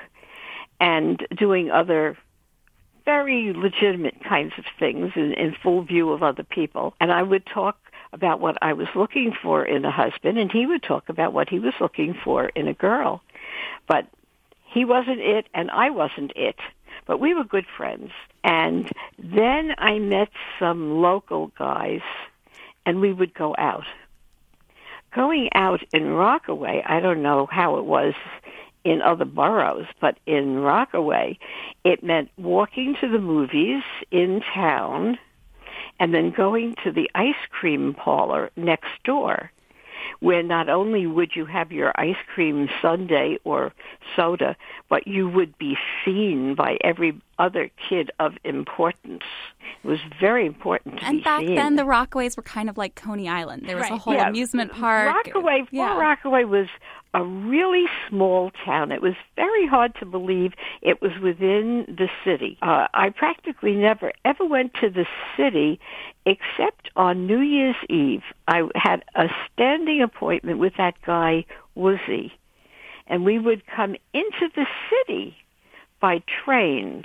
and 0.80 1.24
doing 1.36 1.70
other 1.70 2.16
very 3.04 3.52
legitimate 3.52 4.22
kinds 4.24 4.52
of 4.56 4.64
things 4.78 5.12
in, 5.14 5.34
in 5.34 5.54
full 5.62 5.82
view 5.82 6.10
of 6.10 6.22
other 6.22 6.44
people. 6.44 6.94
And 7.00 7.12
I 7.12 7.22
would 7.22 7.44
talk 7.46 7.78
about 8.12 8.40
what 8.40 8.56
I 8.62 8.72
was 8.72 8.88
looking 8.94 9.32
for 9.42 9.64
in 9.64 9.84
a 9.84 9.90
husband, 9.90 10.38
and 10.38 10.50
he 10.50 10.66
would 10.66 10.82
talk 10.82 11.08
about 11.08 11.32
what 11.32 11.48
he 11.48 11.58
was 11.58 11.74
looking 11.80 12.14
for 12.24 12.46
in 12.48 12.66
a 12.68 12.74
girl. 12.74 13.22
But 13.86 14.06
he 14.64 14.84
wasn't 14.84 15.20
it, 15.20 15.46
and 15.54 15.70
I 15.70 15.90
wasn't 15.90 16.32
it. 16.36 16.56
But 17.06 17.20
we 17.20 17.34
were 17.34 17.44
good 17.44 17.66
friends. 17.76 18.10
And 18.42 18.90
then 19.18 19.74
I 19.78 19.98
met 19.98 20.30
some 20.58 21.00
local 21.00 21.48
guys, 21.58 22.00
and 22.86 23.00
we 23.00 23.12
would 23.12 23.34
go 23.34 23.54
out. 23.58 23.84
Going 25.14 25.50
out 25.54 25.82
in 25.92 26.08
Rockaway, 26.12 26.82
I 26.86 27.00
don't 27.00 27.22
know 27.22 27.46
how 27.50 27.76
it 27.78 27.84
was 27.84 28.14
in 28.84 29.02
other 29.02 29.24
boroughs, 29.24 29.86
but 30.00 30.18
in 30.26 30.58
Rockaway, 30.60 31.38
it 31.84 32.02
meant 32.02 32.30
walking 32.38 32.96
to 33.00 33.08
the 33.08 33.18
movies 33.18 33.82
in 34.10 34.40
town 34.54 35.18
and 35.98 36.14
then 36.14 36.30
going 36.30 36.74
to 36.84 36.92
the 36.92 37.10
ice 37.14 37.34
cream 37.50 37.92
parlor 37.94 38.50
next 38.56 38.90
door 39.04 39.50
where 40.18 40.42
not 40.42 40.68
only 40.68 41.06
would 41.06 41.36
you 41.36 41.46
have 41.46 41.70
your 41.72 41.92
ice 41.96 42.16
cream 42.34 42.68
sundae 42.82 43.36
or 43.44 43.72
soda, 44.16 44.56
but 44.88 45.06
you 45.06 45.28
would 45.28 45.56
be 45.58 45.76
seen 46.04 46.54
by 46.54 46.76
every 46.82 47.20
other 47.38 47.70
kid 47.88 48.10
of 48.18 48.32
importance. 48.44 49.22
It 49.82 49.86
was 49.88 50.00
very 50.20 50.44
important 50.46 50.98
to 51.00 51.06
And 51.06 51.24
back 51.24 51.40
seen. 51.40 51.54
then, 51.54 51.76
the 51.76 51.84
Rockaways 51.84 52.36
were 52.36 52.42
kind 52.42 52.68
of 52.68 52.76
like 52.76 52.96
Coney 52.96 53.28
Island. 53.28 53.62
There 53.66 53.76
was 53.76 53.88
a 53.90 53.96
whole 53.96 54.14
Yeah, 54.14 54.28
amusement 54.28 54.72
park. 54.72 55.14
Rockaway, 55.26 55.66
yeah. 55.70 55.96
Rockaway 55.98 56.44
was 56.44 56.66
a 57.12 57.24
really 57.24 57.86
small 58.08 58.50
town. 58.64 58.92
It 58.92 59.02
was 59.02 59.14
very 59.36 59.66
hard 59.66 59.94
to 59.96 60.06
believe 60.06 60.52
it 60.80 61.02
was 61.02 61.12
within 61.20 61.84
the 61.88 62.08
city. 62.24 62.56
Uh, 62.62 62.86
I 62.94 63.10
practically 63.10 63.74
never 63.74 64.12
ever 64.24 64.44
went 64.44 64.74
to 64.74 64.90
the 64.90 65.06
city 65.36 65.80
except 66.24 66.90
on 66.96 67.26
New 67.26 67.40
Year's 67.40 67.76
Eve. 67.88 68.22
I 68.46 68.62
had 68.74 69.04
a 69.14 69.28
standing 69.52 70.02
appointment 70.02 70.58
with 70.58 70.74
that 70.76 70.94
guy, 71.04 71.44
Woozie, 71.76 72.30
and 73.06 73.24
we 73.24 73.38
would 73.38 73.66
come 73.66 73.96
into 74.12 74.48
the 74.54 74.66
city 74.88 75.36
by 76.00 76.22
train 76.44 77.04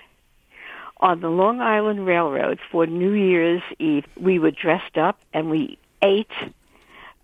on 0.97 1.19
the 1.19 1.29
Long 1.29 1.61
Island 1.61 2.05
Railroad 2.05 2.59
for 2.71 2.85
New 2.85 3.13
Year's 3.13 3.63
Eve. 3.79 4.05
We 4.19 4.39
were 4.39 4.51
dressed 4.51 4.97
up 4.97 5.19
and 5.33 5.49
we 5.49 5.77
ate 6.01 6.31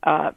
uh, 0.04 0.32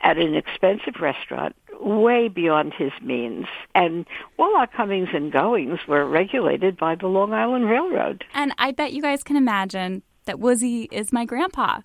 at 0.00 0.18
an 0.18 0.34
expensive 0.34 1.00
restaurant 1.00 1.54
way 1.80 2.28
beyond 2.28 2.72
his 2.74 2.92
means. 3.02 3.46
And 3.74 4.06
all 4.38 4.56
our 4.56 4.66
comings 4.66 5.08
and 5.12 5.30
goings 5.32 5.80
were 5.86 6.06
regulated 6.06 6.76
by 6.76 6.94
the 6.94 7.06
Long 7.06 7.32
Island 7.32 7.68
Railroad. 7.68 8.24
And 8.34 8.52
I 8.58 8.72
bet 8.72 8.92
you 8.92 9.02
guys 9.02 9.22
can 9.22 9.36
imagine 9.36 10.02
that 10.24 10.36
Woozie 10.36 10.88
is 10.90 11.12
my 11.12 11.24
grandpa. 11.24 11.80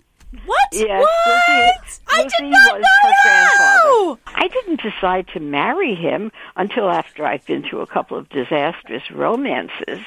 What? 0.46 0.68
Yes, 0.72 1.02
what? 1.02 1.48
Lizzie- 1.48 2.00
I 2.08 2.22
Lizzie 2.22 2.36
did 2.38 2.50
not 2.50 2.72
was 2.78 2.82
know 2.82 2.88
her 3.02 3.14
that. 3.24 3.80
grandfather. 3.84 4.20
I 4.34 4.48
didn't 4.48 4.80
decide 4.80 5.28
to 5.34 5.40
marry 5.40 5.94
him 5.94 6.32
until 6.56 6.88
after 6.90 7.26
I'd 7.26 7.44
been 7.44 7.62
through 7.62 7.82
a 7.82 7.86
couple 7.86 8.16
of 8.16 8.28
disastrous 8.30 9.10
romances. 9.10 10.00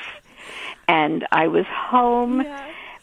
And 0.87 1.27
I 1.31 1.47
was 1.47 1.65
home 1.67 2.43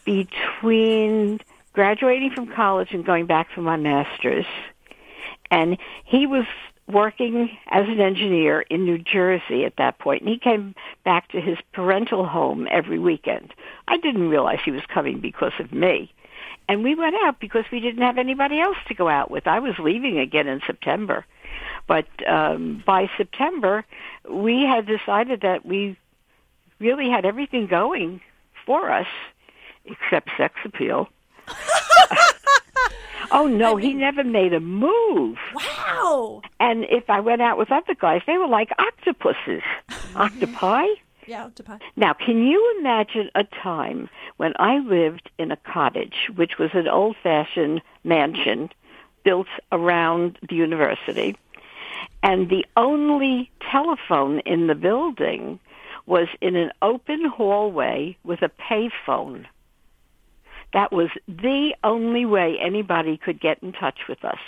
between 0.05 1.41
graduating 1.73 2.31
from 2.33 2.47
college 2.49 2.93
and 2.93 3.05
going 3.05 3.27
back 3.27 3.51
for 3.55 3.61
my 3.63 3.77
master's. 3.77 4.47
And 5.53 5.77
he 6.05 6.27
was 6.27 6.47
working 6.89 7.51
as 7.69 7.87
an 7.87 8.01
engineer 8.01 8.63
in 8.63 8.87
New 8.87 8.99
Jersey 8.99 9.65
at 9.67 9.77
that 9.77 9.99
point, 9.99 10.23
and 10.23 10.31
he 10.31 10.39
came 10.39 10.75
back 11.05 11.29
to 11.29 11.41
his 11.41 11.59
parental 11.73 12.27
home 12.27 12.67
every 12.71 12.99
weekend. 12.99 13.53
I 13.87 13.99
didn't 13.99 14.31
realize 14.31 14.61
he 14.65 14.71
was 14.71 14.83
coming 14.93 15.21
because 15.21 15.53
of 15.61 15.71
me. 15.71 16.13
And 16.69 16.83
we 16.83 16.95
went 16.95 17.17
out 17.23 17.39
because 17.39 17.65
we 17.71 17.81
didn't 17.81 18.03
have 18.03 18.17
anybody 18.17 18.61
else 18.61 18.79
to 18.89 18.95
go 18.95 19.09
out 19.09 19.31
with. 19.31 19.47
I 19.47 19.59
was 19.59 19.79
leaving 19.79 20.19
again 20.19 20.49
in 20.49 20.63
September. 20.67 21.27
But 21.87 22.07
um, 22.27 22.83
by 22.87 23.11
September, 23.19 23.85
we 24.29 24.63
had 24.63 24.87
decided 24.87 25.43
that 25.43 25.67
we 25.67 25.99
really 26.79 27.11
had 27.11 27.27
everything 27.27 27.67
going 27.67 28.23
for 28.65 28.91
us 28.91 29.09
except 29.85 30.31
sex 30.39 30.55
appeal. 30.65 31.09
oh 33.33 33.47
no, 33.47 33.77
he 33.77 33.95
never 33.95 34.25
made 34.25 34.53
a 34.53 34.61
move. 34.61 35.39
Wow. 35.55 36.43
And 36.61 36.85
if 36.85 37.09
I 37.09 37.21
went 37.21 37.43
out 37.43 37.59
with 37.59 37.73
other 37.73 37.95
guys, 37.95 38.23
they 38.27 38.39
were 38.39 38.49
like 38.49 38.71
octopuses. 38.79 39.63
Octopi? 40.17 40.87
Yeah, 41.27 41.45
octopi. 41.45 41.79
Now, 41.97 42.15
can 42.15 42.45
you 42.45 42.77
imagine 42.81 43.31
a 43.35 43.45
time 43.45 44.09
when 44.39 44.53
I 44.59 44.79
lived 44.79 45.31
in 45.39 45.53
a 45.53 45.57
cottage, 45.57 46.31
which 46.35 46.59
was 46.59 46.71
an 46.75 46.89
old-fashioned 46.89 47.81
mansion 48.03 48.71
built 49.25 49.47
around 49.71 50.39
the 50.49 50.57
university, 50.57 51.37
and 52.23 52.49
the 52.49 52.67
only 52.77 53.51
telephone 53.71 54.41
in 54.41 54.67
the 54.67 54.75
building 54.75 55.61
was 56.07 56.29
in 56.41 56.57
an 56.57 56.73
open 56.83 57.25
hallway 57.27 58.17
with 58.25 58.43
a 58.43 58.51
payphone. 58.51 59.47
That 60.73 60.93
was 60.93 61.09
the 61.29 61.75
only 61.85 62.25
way 62.25 62.57
anybody 62.61 63.17
could 63.17 63.41
get 63.41 63.63
in 63.63 63.73
touch 63.73 64.01
with 64.09 64.25
us. 64.25 64.39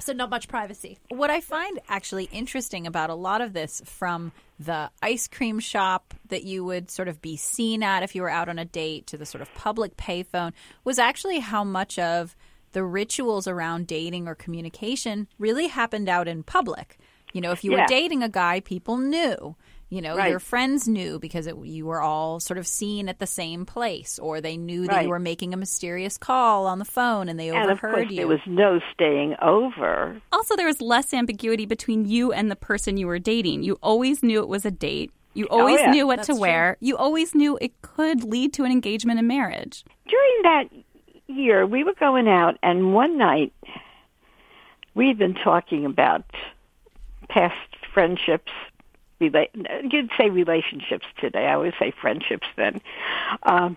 So 0.00 0.12
not 0.12 0.28
much 0.28 0.48
privacy. 0.48 0.98
What 1.10 1.30
I 1.30 1.40
find 1.40 1.78
actually 1.88 2.24
interesting 2.32 2.86
about 2.86 3.10
a 3.10 3.14
lot 3.14 3.40
of 3.40 3.52
this 3.52 3.80
from 3.84 4.32
the 4.58 4.90
ice 5.02 5.28
cream 5.28 5.60
shop 5.60 6.14
that 6.28 6.42
you 6.42 6.64
would 6.64 6.90
sort 6.90 7.06
of 7.08 7.22
be 7.22 7.36
seen 7.36 7.82
at 7.82 8.02
if 8.02 8.14
you 8.14 8.22
were 8.22 8.30
out 8.30 8.48
on 8.48 8.58
a 8.58 8.64
date 8.64 9.06
to 9.08 9.16
the 9.16 9.24
sort 9.26 9.40
of 9.40 9.54
public 9.54 9.96
payphone 9.96 10.52
was 10.82 10.98
actually 10.98 11.38
how 11.38 11.62
much 11.62 11.98
of 11.98 12.34
the 12.72 12.82
rituals 12.82 13.46
around 13.46 13.86
dating 13.86 14.26
or 14.26 14.34
communication 14.34 15.28
really 15.38 15.68
happened 15.68 16.08
out 16.08 16.26
in 16.26 16.42
public. 16.42 16.98
You 17.32 17.40
know, 17.40 17.52
if 17.52 17.62
you 17.62 17.72
Yeah. 17.72 17.82
were 17.82 17.86
dating 17.86 18.22
a 18.24 18.28
guy, 18.28 18.60
people 18.60 18.96
knew. 18.96 19.54
You 19.90 20.00
know, 20.02 20.16
Right. 20.16 20.30
your 20.30 20.40
friends 20.40 20.88
knew 20.88 21.18
because 21.18 21.46
it, 21.46 21.56
you 21.64 21.86
were 21.86 22.00
all 22.00 22.40
sort 22.40 22.58
of 22.58 22.66
seen 22.66 23.08
at 23.08 23.18
the 23.18 23.26
same 23.26 23.64
place, 23.66 24.18
or 24.18 24.40
they 24.40 24.56
knew 24.56 24.86
that 24.86 24.92
Right. 24.96 25.02
you 25.04 25.08
were 25.10 25.18
making 25.18 25.54
a 25.54 25.56
mysterious 25.56 26.18
call 26.18 26.66
on 26.66 26.78
the 26.78 26.84
phone 26.84 27.28
and 27.28 27.38
they 27.38 27.50
And 27.50 27.70
of 27.70 27.78
overheard 27.78 27.94
course, 27.94 28.10
you. 28.10 28.16
there 28.16 28.26
was 28.26 28.40
no 28.46 28.80
staying 28.92 29.36
over. 29.40 30.20
Also, 30.32 30.56
there 30.56 30.66
was 30.66 30.80
less 30.80 31.12
ambiguity 31.14 31.66
between 31.66 32.06
you 32.06 32.32
and 32.32 32.50
the 32.50 32.56
person 32.56 32.96
you 32.96 33.06
were 33.06 33.18
dating. 33.20 33.62
You 33.62 33.78
always 33.82 34.22
knew 34.22 34.40
it 34.40 34.48
was 34.48 34.64
a 34.64 34.70
date. 34.70 35.12
You 35.34 35.46
oh, 35.50 35.60
always 35.60 35.80
yeah, 35.80 35.90
knew 35.90 36.06
what 36.06 36.16
that's 36.16 36.26
to 36.28 36.32
true. 36.34 36.40
wear. 36.40 36.76
You 36.80 36.96
always 36.96 37.34
knew 37.34 37.58
it 37.60 37.80
could 37.82 38.24
lead 38.24 38.52
to 38.54 38.64
an 38.64 38.72
engagement 38.72 39.18
and 39.18 39.28
marriage. 39.28 39.84
During 40.08 40.42
that 40.44 40.64
year, 41.26 41.66
we 41.66 41.84
were 41.84 41.94
going 41.94 42.28
out, 42.28 42.56
and 42.62 42.94
one 42.94 43.18
night 43.18 43.52
we'd 44.94 45.18
been 45.18 45.34
talking 45.34 45.84
about 45.84 46.24
past 47.28 47.54
friendships. 47.92 48.52
Rela- 49.30 49.92
you'd 49.92 50.10
say 50.18 50.30
relationships 50.30 51.06
today. 51.20 51.46
I 51.46 51.54
always 51.54 51.74
say 51.78 51.92
friendships 52.00 52.46
then. 52.56 52.80
Um, 53.42 53.76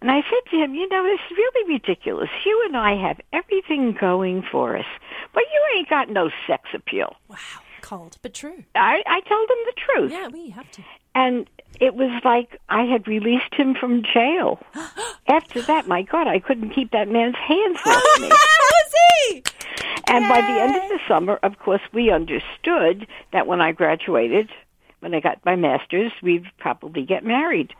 and 0.00 0.10
I 0.10 0.22
said 0.22 0.50
to 0.50 0.56
him, 0.56 0.74
you 0.74 0.88
know, 0.88 1.04
it's 1.06 1.22
really 1.30 1.72
ridiculous. 1.72 2.28
You 2.46 2.62
and 2.66 2.76
I 2.76 2.94
have 2.96 3.20
everything 3.32 3.96
going 3.98 4.42
for 4.50 4.76
us, 4.76 4.86
but 5.34 5.42
you 5.52 5.78
ain't 5.78 5.88
got 5.88 6.08
no 6.08 6.30
sex 6.46 6.68
appeal. 6.72 7.16
Wow, 7.28 7.36
cold 7.80 8.16
but 8.22 8.34
true. 8.34 8.62
I, 8.74 9.02
I 9.06 9.20
told 9.22 9.50
him 9.50 9.56
the 9.66 9.72
truth. 9.76 10.12
Yeah, 10.12 10.28
we 10.28 10.50
have 10.50 10.70
to. 10.72 10.82
And 11.14 11.50
it 11.80 11.94
was 11.94 12.12
like 12.24 12.60
I 12.68 12.84
had 12.84 13.08
released 13.08 13.52
him 13.52 13.74
from 13.74 14.04
jail. 14.04 14.60
After 15.28 15.62
that, 15.62 15.88
my 15.88 16.02
God, 16.02 16.28
I 16.28 16.38
couldn't 16.38 16.70
keep 16.70 16.92
that 16.92 17.08
man's 17.08 17.36
hands 17.36 17.78
off 17.84 18.20
me. 18.20 18.30
And 20.10 20.28
by 20.28 20.40
the 20.40 20.60
end 20.60 20.76
of 20.76 20.88
the 20.88 20.98
summer, 21.06 21.38
of 21.42 21.58
course, 21.58 21.82
we 21.92 22.10
understood 22.10 23.06
that 23.32 23.46
when 23.46 23.60
I 23.60 23.72
graduated, 23.72 24.48
when 25.00 25.14
I 25.14 25.20
got 25.20 25.44
my 25.44 25.56
master's, 25.56 26.12
we'd 26.22 26.44
probably 26.58 27.04
get 27.04 27.24
married. 27.24 27.74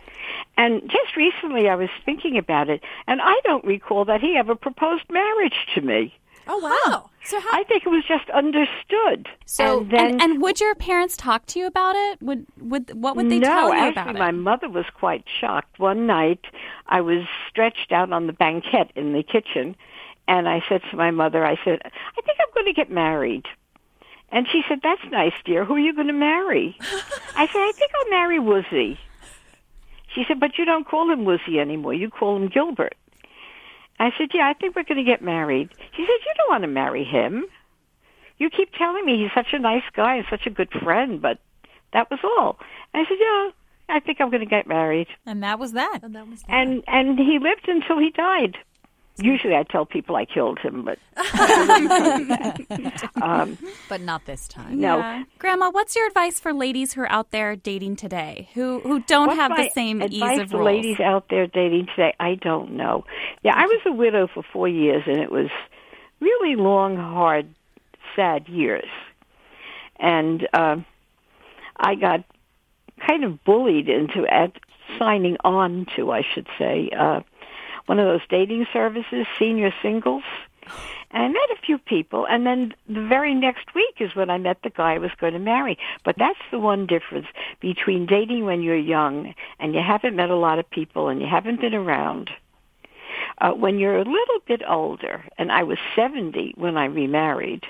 And 0.57 0.83
just 0.83 1.17
recently, 1.17 1.69
I 1.69 1.75
was 1.75 1.91
thinking 2.05 2.39
about 2.39 2.69
it, 2.69 2.83
and 3.07 3.21
I 3.23 3.35
don't 3.45 3.65
recall 3.65 4.05
that 4.07 4.21
he 4.21 4.37
ever 4.37 4.55
proposed 4.55 5.05
marriage 5.11 5.67
to 5.75 5.81
me. 5.81 6.15
Oh 6.51 6.59
wow. 6.59 7.11
So 7.25 7.39
how 7.39 7.49
I 7.53 7.63
think 7.65 7.85
it 7.85 7.91
was 7.91 8.05
just 8.09 8.31
understood. 8.31 9.29
So- 9.45 9.81
and 9.81 9.91
then 9.91 10.11
and, 10.13 10.23
and 10.23 10.43
would 10.43 10.61
your 10.61 10.75
parents 10.75 11.15
talk 11.17 11.45
to 11.47 11.59
you 11.59 11.67
about 11.67 11.95
it? 11.95 12.23
Would 12.23 12.47
would 12.59 12.91
what 12.95 13.17
would 13.17 13.31
they 13.31 13.39
no, 13.39 13.49
tell 13.49 13.69
you 13.69 13.75
actually, 13.75 14.03
about 14.03 14.17
it? 14.17 14.19
my 14.19 14.31
mother 14.31 14.69
was 14.69 14.87
quite 14.99 15.25
shocked. 15.41 15.79
One 15.79 16.07
night, 16.07 16.47
I 16.87 17.03
was 17.03 17.25
stretched 17.51 17.93
out 17.93 18.13
on 18.13 18.27
the 18.27 18.33
banquette 18.33 18.93
in 18.97 19.13
the 19.13 19.23
kitchen, 19.23 19.77
and 20.27 20.49
I 20.49 20.63
said 20.69 20.81
to 20.91 20.97
my 20.97 21.11
mother, 21.11 21.45
"I 21.45 21.57
said, 21.65 21.81
I 21.85 22.21
think 22.23 22.39
I'm 22.41 22.55
going 22.55 22.67
to 22.67 22.73
get 22.73 22.91
married." 22.91 23.45
And 24.31 24.47
she 24.51 24.63
said, 24.69 24.81
"That's 24.83 25.05
nice, 25.11 25.33
dear. 25.45 25.65
Who 25.65 25.75
are 25.75 25.79
you 25.79 25.95
going 25.95 26.07
to 26.09 26.13
marry?" 26.13 26.77
I 27.35 27.47
said, 27.47 27.61
"I 27.61 27.73
think 27.75 27.91
I'll 27.95 28.11
marry 28.11 28.39
Woozie." 28.39 28.99
She 30.15 30.25
said, 30.27 30.39
"But 30.41 30.59
you 30.59 30.65
don't 30.65 30.87
call 30.87 31.11
him 31.11 31.25
Woozie 31.25 31.59
anymore. 31.59 31.95
You 31.95 32.11
call 32.11 32.37
him 32.37 32.49
Gilbert." 32.49 32.95
I 33.99 34.11
said, 34.19 34.29
"Yeah, 34.35 34.47
I 34.49 34.53
think 34.55 34.77
we're 34.77 34.85
going 34.85 35.05
to 35.05 35.11
get 35.11 35.23
married." 35.23 35.71
She 35.97 36.03
said, 36.03 36.19
"You 36.27 36.33
don't 36.37 36.51
want 36.51 36.63
to 36.63 36.69
marry 36.69 37.05
him. 37.05 37.47
You 38.39 38.51
keep 38.51 38.73
telling 38.75 39.05
me 39.05 39.19
he's 39.19 39.33
such 39.35 39.53
a 39.53 39.59
nice 39.59 39.83
guy 39.95 40.17
and 40.17 40.27
such 40.31 40.47
a 40.47 40.51
good 40.51 40.71
friend, 40.71 41.21
but 41.23 41.39
that 41.93 42.11
was 42.11 42.21
all." 42.23 42.59
I 42.95 43.05
said, 43.09 43.17
"Yeah, 43.19 43.51
I 43.89 44.01
think 44.01 44.21
I'm 44.21 44.31
going 44.31 44.41
to 44.41 44.47
get 44.47 44.67
married." 44.67 45.09
and 45.25 45.43
that 45.43 45.59
was 45.59 45.73
that. 45.73 46.01
and 46.03 46.15
that 46.15 46.29
was 46.29 46.43
that. 46.43 46.51
And 46.51 46.85
and 46.87 47.19
he 47.19 47.39
lived 47.39 47.67
until 47.67 47.99
he 47.99 48.11
died. 48.11 48.59
Usually, 49.21 49.55
I 49.57 49.65
tell 49.65 49.85
people 49.85 50.15
I 50.17 50.25
killed 50.25 50.59
him, 50.61 50.85
but 50.85 50.99
um, 53.23 53.59
But 53.89 54.01
not 54.01 54.25
this 54.27 54.49
time. 54.49 54.81
no. 54.81 54.99
Yeah. 54.99 55.25
Grandma, 55.39 55.71
what's 55.71 55.97
your 55.97 56.07
advice 56.07 56.39
for 56.41 56.53
ladies 56.53 56.93
who 56.93 57.03
are 57.03 57.11
out 57.11 57.31
there 57.31 57.57
dating 57.57 57.97
today 57.97 58.49
who 58.55 58.81
who 58.81 59.01
don't 59.01 59.29
What's 59.29 59.41
have 59.41 59.57
the 59.57 59.71
same 59.75 60.03
advice 60.03 60.35
ease 60.35 60.39
of 60.41 60.51
for 60.51 60.59
rules? 60.59 60.67
ladies 60.67 61.01
out 61.01 61.27
there 61.31 61.47
dating 61.47 61.87
today? 61.87 62.15
I 62.21 62.35
don't 62.37 62.73
know. 62.77 63.05
Yeah, 63.43 63.55
I 63.57 63.67
was 63.67 63.81
a 63.87 63.93
widow 63.93 64.29
for 64.33 64.43
four 64.53 64.69
years, 64.69 65.03
and 65.07 65.19
it 65.19 65.31
was 65.31 65.49
really 66.21 66.57
long, 66.57 66.97
hard, 66.97 67.49
sad 68.17 68.49
years. 68.49 68.89
And 69.99 70.47
um 70.53 70.85
I 71.77 71.95
got 71.95 72.25
kind 73.07 73.25
of 73.25 73.43
bullied 73.45 73.89
into 73.89 74.27
at 74.27 74.53
signing 74.99 75.37
on 75.45 75.87
to, 75.97 76.11
I 76.11 76.23
should 76.35 76.49
say, 76.59 76.91
uh, 76.99 77.21
one 77.89 77.99
of 77.99 78.07
those 78.07 78.27
dating 78.29 78.67
services, 78.73 79.27
senior 79.39 79.73
singles. 79.83 80.23
And 81.11 81.23
I 81.23 81.29
met 81.29 81.59
a 81.59 81.63
few 81.65 81.79
people, 81.79 82.27
and 82.27 82.47
then 82.47 82.75
the 82.87 83.07
very 83.07 83.35
next 83.35 83.75
week 83.75 83.95
is 83.99 84.15
when 84.15 84.29
I 84.29 84.37
met 84.37 84.59
the 84.63 84.69
guy 84.69 84.95
I 84.95 84.99
was 84.99 85.11
going 85.19 85.33
to 85.33 85.39
marry. 85.39 85.79
But 86.05 86.17
that's 86.19 86.39
the 86.51 86.59
one 86.59 86.87
difference 86.87 87.27
between 87.61 88.05
dating 88.05 88.45
when 88.45 88.63
you're 88.63 88.77
young 88.77 89.35
and 89.59 89.75
you 89.75 89.81
haven't 89.81 90.17
met 90.17 90.29
a 90.29 90.37
lot 90.37 90.59
of 90.59 90.69
people 90.69 91.09
and 91.09 91.21
you 91.21 91.27
haven't 91.27 91.63
been 91.63 91.75
around. 91.75 92.31
Uh, 93.39 93.53
when 93.53 93.79
you're 93.79 93.97
a 93.97 94.05
little 94.05 94.41
bit 94.47 94.61
older, 94.69 95.25
and 95.39 95.51
I 95.51 95.63
was 95.63 95.79
70 95.97 96.55
when 96.57 96.77
I 96.77 96.87
remarried, 96.87 97.65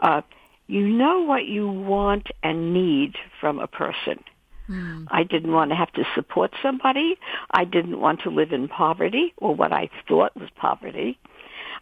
uh, 0.00 0.22
you 0.68 0.88
know 0.88 1.22
what 1.22 1.46
you 1.46 1.68
want 1.68 2.28
and 2.44 2.72
need 2.72 3.16
from 3.40 3.58
a 3.58 3.66
person. 3.66 4.22
Mm. 4.70 5.06
I 5.10 5.24
didn't 5.24 5.52
want 5.52 5.70
to 5.70 5.76
have 5.76 5.92
to 5.94 6.04
support 6.14 6.52
somebody. 6.62 7.16
I 7.50 7.64
didn't 7.64 7.98
want 8.00 8.20
to 8.22 8.30
live 8.30 8.52
in 8.52 8.68
poverty 8.68 9.34
or 9.38 9.54
what 9.54 9.72
I 9.72 9.90
thought 10.06 10.36
was 10.36 10.48
poverty. 10.56 11.18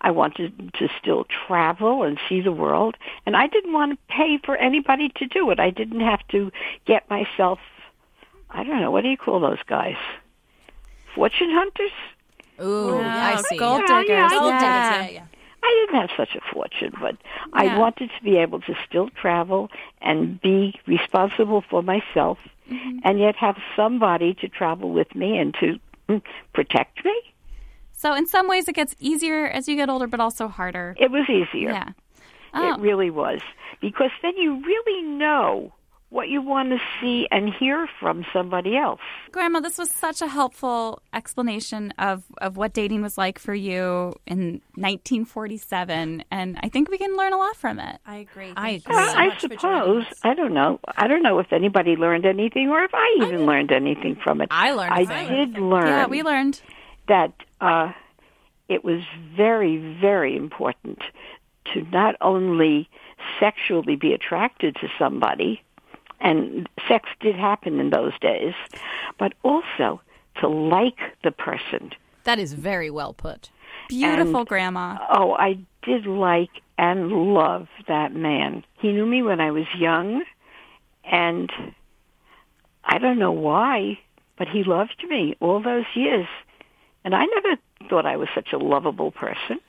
I 0.01 0.11
wanted 0.13 0.73
to 0.79 0.89
still 1.01 1.25
travel 1.47 2.05
and 2.05 2.19
see 2.29 2.41
the 2.41 2.53
world, 2.53 2.97
and 3.27 3.37
I 3.37 3.49
didn't 3.49 3.73
want 3.73 3.93
to 3.93 3.99
pay 4.09 4.39
for 4.45 4.57
anybody 4.57 5.09
to 5.17 5.27
do 5.27 5.51
it. 5.51 5.59
I 5.59 5.71
didn't 5.71 6.01
have 6.01 6.27
to 6.29 6.51
get 6.87 7.09
myself, 7.11 7.59
I 8.49 8.63
don't 8.65 8.81
know, 8.81 8.91
what 8.93 9.03
do 9.03 9.09
you 9.11 9.17
call 9.17 9.41
those 9.41 9.63
guys? 9.67 9.97
Fortune 11.15 11.51
hunters? 11.51 11.91
Ooh, 12.61 12.91
Oh, 12.91 13.01
I 13.01 13.43
see. 13.49 13.57
gold 13.57 13.83
diggers. 13.87 14.09
yeah, 14.09 14.29
I 14.31 14.39
Gold 14.39 14.53
Yeah. 14.53 14.59
diggers, 14.61 15.13
yeah, 15.13 15.21
yeah. 15.21 15.25
I 15.63 15.87
didn't 15.87 16.01
have 16.01 16.11
such 16.17 16.37
a 16.37 16.41
fortune, 16.55 16.93
but 17.01 17.17
I 17.53 17.77
wanted 17.77 18.11
to 18.17 18.23
be 18.23 18.37
able 18.37 18.61
to 18.61 18.75
still 18.89 19.11
travel 19.11 19.71
and 20.01 20.41
be 20.41 20.79
responsible 20.87 21.63
for 21.69 21.83
myself 21.83 22.39
Mm-hmm. 22.69 22.99
and 23.05 23.19
yet 23.19 23.35
have 23.37 23.57
somebody 23.75 24.35
to 24.43 24.49
travel 24.49 24.91
with 24.91 25.15
me 25.15 25.39
and 25.39 25.55
to 25.55 25.79
mm, 26.07 26.23
protect 26.53 27.03
me. 27.03 27.15
So 27.93 28.15
in 28.15 28.27
some 28.27 28.47
ways 28.47 28.69
it 28.69 28.75
gets 28.75 28.95
easier 29.01 29.47
as 29.47 29.69
you 29.69 29.75
get 29.75 29.89
older, 29.89 30.07
but 30.07 30.21
also 30.21 30.49
harder. 30.49 30.95
It 31.01 31.11
was 31.11 31.27
easier. 31.31 31.71
Yeah. 31.71 31.89
Oh. 32.53 32.75
It 32.75 32.81
really 32.81 33.11
was. 33.11 33.41
Because 33.81 34.11
then 34.21 34.37
you 34.37 34.63
really 34.65 35.03
know 35.03 35.73
what 36.11 36.29
you 36.29 36.41
want 36.41 36.71
to 36.71 36.79
see 37.01 37.29
and 37.31 37.53
hear 37.53 37.87
from 38.01 38.25
somebody 38.33 38.77
else. 38.77 39.01
Grandma, 39.31 39.61
this 39.61 39.77
was 39.77 39.91
such 39.91 40.23
a 40.23 40.27
helpful 40.27 41.03
explanation 41.13 41.93
of, 41.99 42.25
of 42.39 42.57
what 42.57 42.73
dating 42.73 43.03
was 43.03 43.19
like 43.19 43.39
for 43.39 43.55
you 43.55 44.15
in 44.27 44.63
1947, 44.77 46.25
and 46.31 46.59
I 46.63 46.69
think 46.71 46.91
we 46.91 46.97
can 46.99 47.17
learn 47.17 47.33
a 47.33 47.37
lot 47.37 47.57
from 47.57 47.79
it. 47.79 47.99
I 48.07 48.17
agree. 48.17 48.53
I 48.57 48.71
agree. 48.71 48.95
Well, 48.95 49.11
so 49.13 49.19
I 49.19 49.27
much 49.29 49.41
for 49.43 49.49
joining 49.49 49.59
suppose. 50.05 50.05
I 50.23 50.35
don't 50.35 50.55
know. 50.55 50.81
I 50.97 51.09
don't 51.09 51.23
know 51.23 51.39
if 51.41 51.53
anybody 51.53 51.97
learned 51.97 52.25
anything 52.25 52.69
or 52.71 52.83
if 52.83 52.91
I 52.95 53.17
even 53.23 53.45
learned 53.47 53.71
anything 53.71 54.17
from 54.23 54.41
it. 54.41 54.49
I 54.51 54.73
learned 54.73 54.93
a 54.93 54.95
I 54.95 55.05
thing. 55.05 55.29
did 55.53 55.61
learn 55.63 55.87
Yeah, 55.87 56.07
we 56.07 56.23
learned. 56.23 56.61
that 57.09 57.33
uh, 57.61 57.93
it 58.69 58.83
was 58.85 59.03
very, 59.37 59.77
very 60.01 60.37
important 60.37 61.01
to 61.75 61.83
not 61.91 62.15
only 62.23 62.89
sexually 63.39 63.97
be 63.97 64.13
attracted 64.15 64.75
to 64.77 64.89
somebody, 64.99 65.63
and 66.21 66.69
sex 66.89 67.09
did 67.21 67.37
happen 67.37 67.81
in 67.81 67.91
those 67.91 68.19
days, 68.21 68.55
but 69.19 69.35
also 69.43 70.01
to 70.41 70.49
like 70.49 70.99
the 71.25 71.31
person. 71.31 71.93
That 72.25 72.39
is 72.39 72.53
very 72.53 72.91
well 72.91 73.13
put. 73.15 73.51
Beautiful, 73.89 74.41
And- 74.41 74.49
Grandma. 74.49 74.99
Oh, 75.11 75.33
I 75.35 75.59
did 75.83 76.07
like 76.07 76.51
and 76.77 77.11
love 77.11 77.69
that 77.89 78.15
man. 78.15 78.65
He 78.75 78.93
knew 78.93 79.07
me 79.07 79.23
when 79.23 79.41
I 79.41 79.51
was 79.51 79.67
young, 79.77 80.23
and 81.05 81.51
I 82.85 82.99
don't 82.99 83.19
know 83.19 83.33
why, 83.33 83.99
but 84.37 84.49
he 84.49 84.63
loved 84.63 85.03
me 85.09 85.37
all 85.41 85.61
those 85.61 85.87
years. 85.95 86.27
And 87.05 87.15
I 87.15 87.25
never 87.25 87.57
thought 87.89 88.07
I 88.07 88.17
was 88.17 88.29
such 88.35 88.53
a 88.53 88.59
lovable 88.59 89.11
person. 89.11 89.61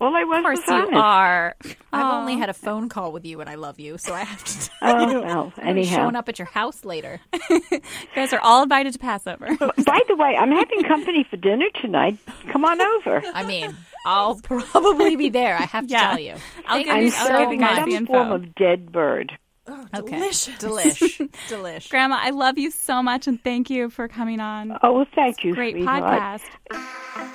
All 0.00 0.14
I 0.14 0.22
was 0.24 0.38
Of 0.38 0.44
course 0.66 0.90
you 0.92 0.96
are. 0.98 1.56
I've 1.92 2.14
only 2.14 2.36
had 2.36 2.48
a 2.48 2.54
phone 2.54 2.88
call 2.88 3.10
with 3.10 3.24
you 3.24 3.40
and 3.40 3.50
I 3.50 3.56
love 3.56 3.80
you, 3.80 3.98
so 3.98 4.14
I 4.14 4.20
have 4.20 4.44
to 4.44 4.70
Oh 4.82 5.20
well. 5.22 5.52
I'm 5.58 5.68
Anyhow, 5.68 5.96
showing 5.96 6.14
up 6.16 6.28
at 6.28 6.38
your 6.38 6.46
house 6.46 6.84
later. 6.84 7.20
You 7.50 7.80
guys 8.14 8.32
are 8.32 8.40
all 8.40 8.62
invited 8.62 8.92
to 8.92 8.98
Passover. 8.98 9.46
by 9.56 10.00
the 10.08 10.16
way, 10.16 10.36
I'm 10.36 10.50
having 10.52 10.82
company 10.84 11.24
for 11.28 11.36
dinner 11.36 11.66
tonight. 11.80 12.18
Come 12.52 12.64
on 12.64 12.80
over. 12.80 13.22
I 13.34 13.44
mean, 13.44 13.76
I'll 14.06 14.36
probably 14.40 15.16
be 15.16 15.28
there. 15.30 15.56
I 15.56 15.62
have 15.62 15.86
to 15.86 15.92
Yeah. 15.92 16.08
tell 16.10 16.18
you. 16.20 16.34
I'll 16.66 16.78
give 16.82 16.88
I'm 16.92 17.00
you 17.02 17.06
you 17.08 17.12
I'll 17.16 17.26
so 17.26 17.32
serving 17.32 17.60
you 17.60 17.66
guys 17.66 17.76
much. 17.76 17.84
the 17.86 17.90
some 17.92 17.98
info. 17.98 18.12
form 18.12 18.32
of 18.32 18.54
dead 18.54 18.92
bird. 18.92 19.38
Oh, 19.66 19.86
Okay. 19.96 20.16
Delicious. 20.16 20.54
Delish. 20.56 21.30
Delish. 21.48 21.90
Grandma, 21.90 22.18
I 22.20 22.30
love 22.30 22.56
you 22.58 22.70
so 22.70 23.02
much 23.02 23.26
and 23.26 23.42
thank 23.42 23.68
you 23.70 23.90
for 23.90 24.08
coming 24.08 24.40
on. 24.40 24.76
Oh, 24.82 24.92
well, 24.92 25.06
thank 25.14 25.44
you, 25.44 25.54
Great 25.54 25.74
sweetheart. 25.74 26.40
podcast. 26.72 27.34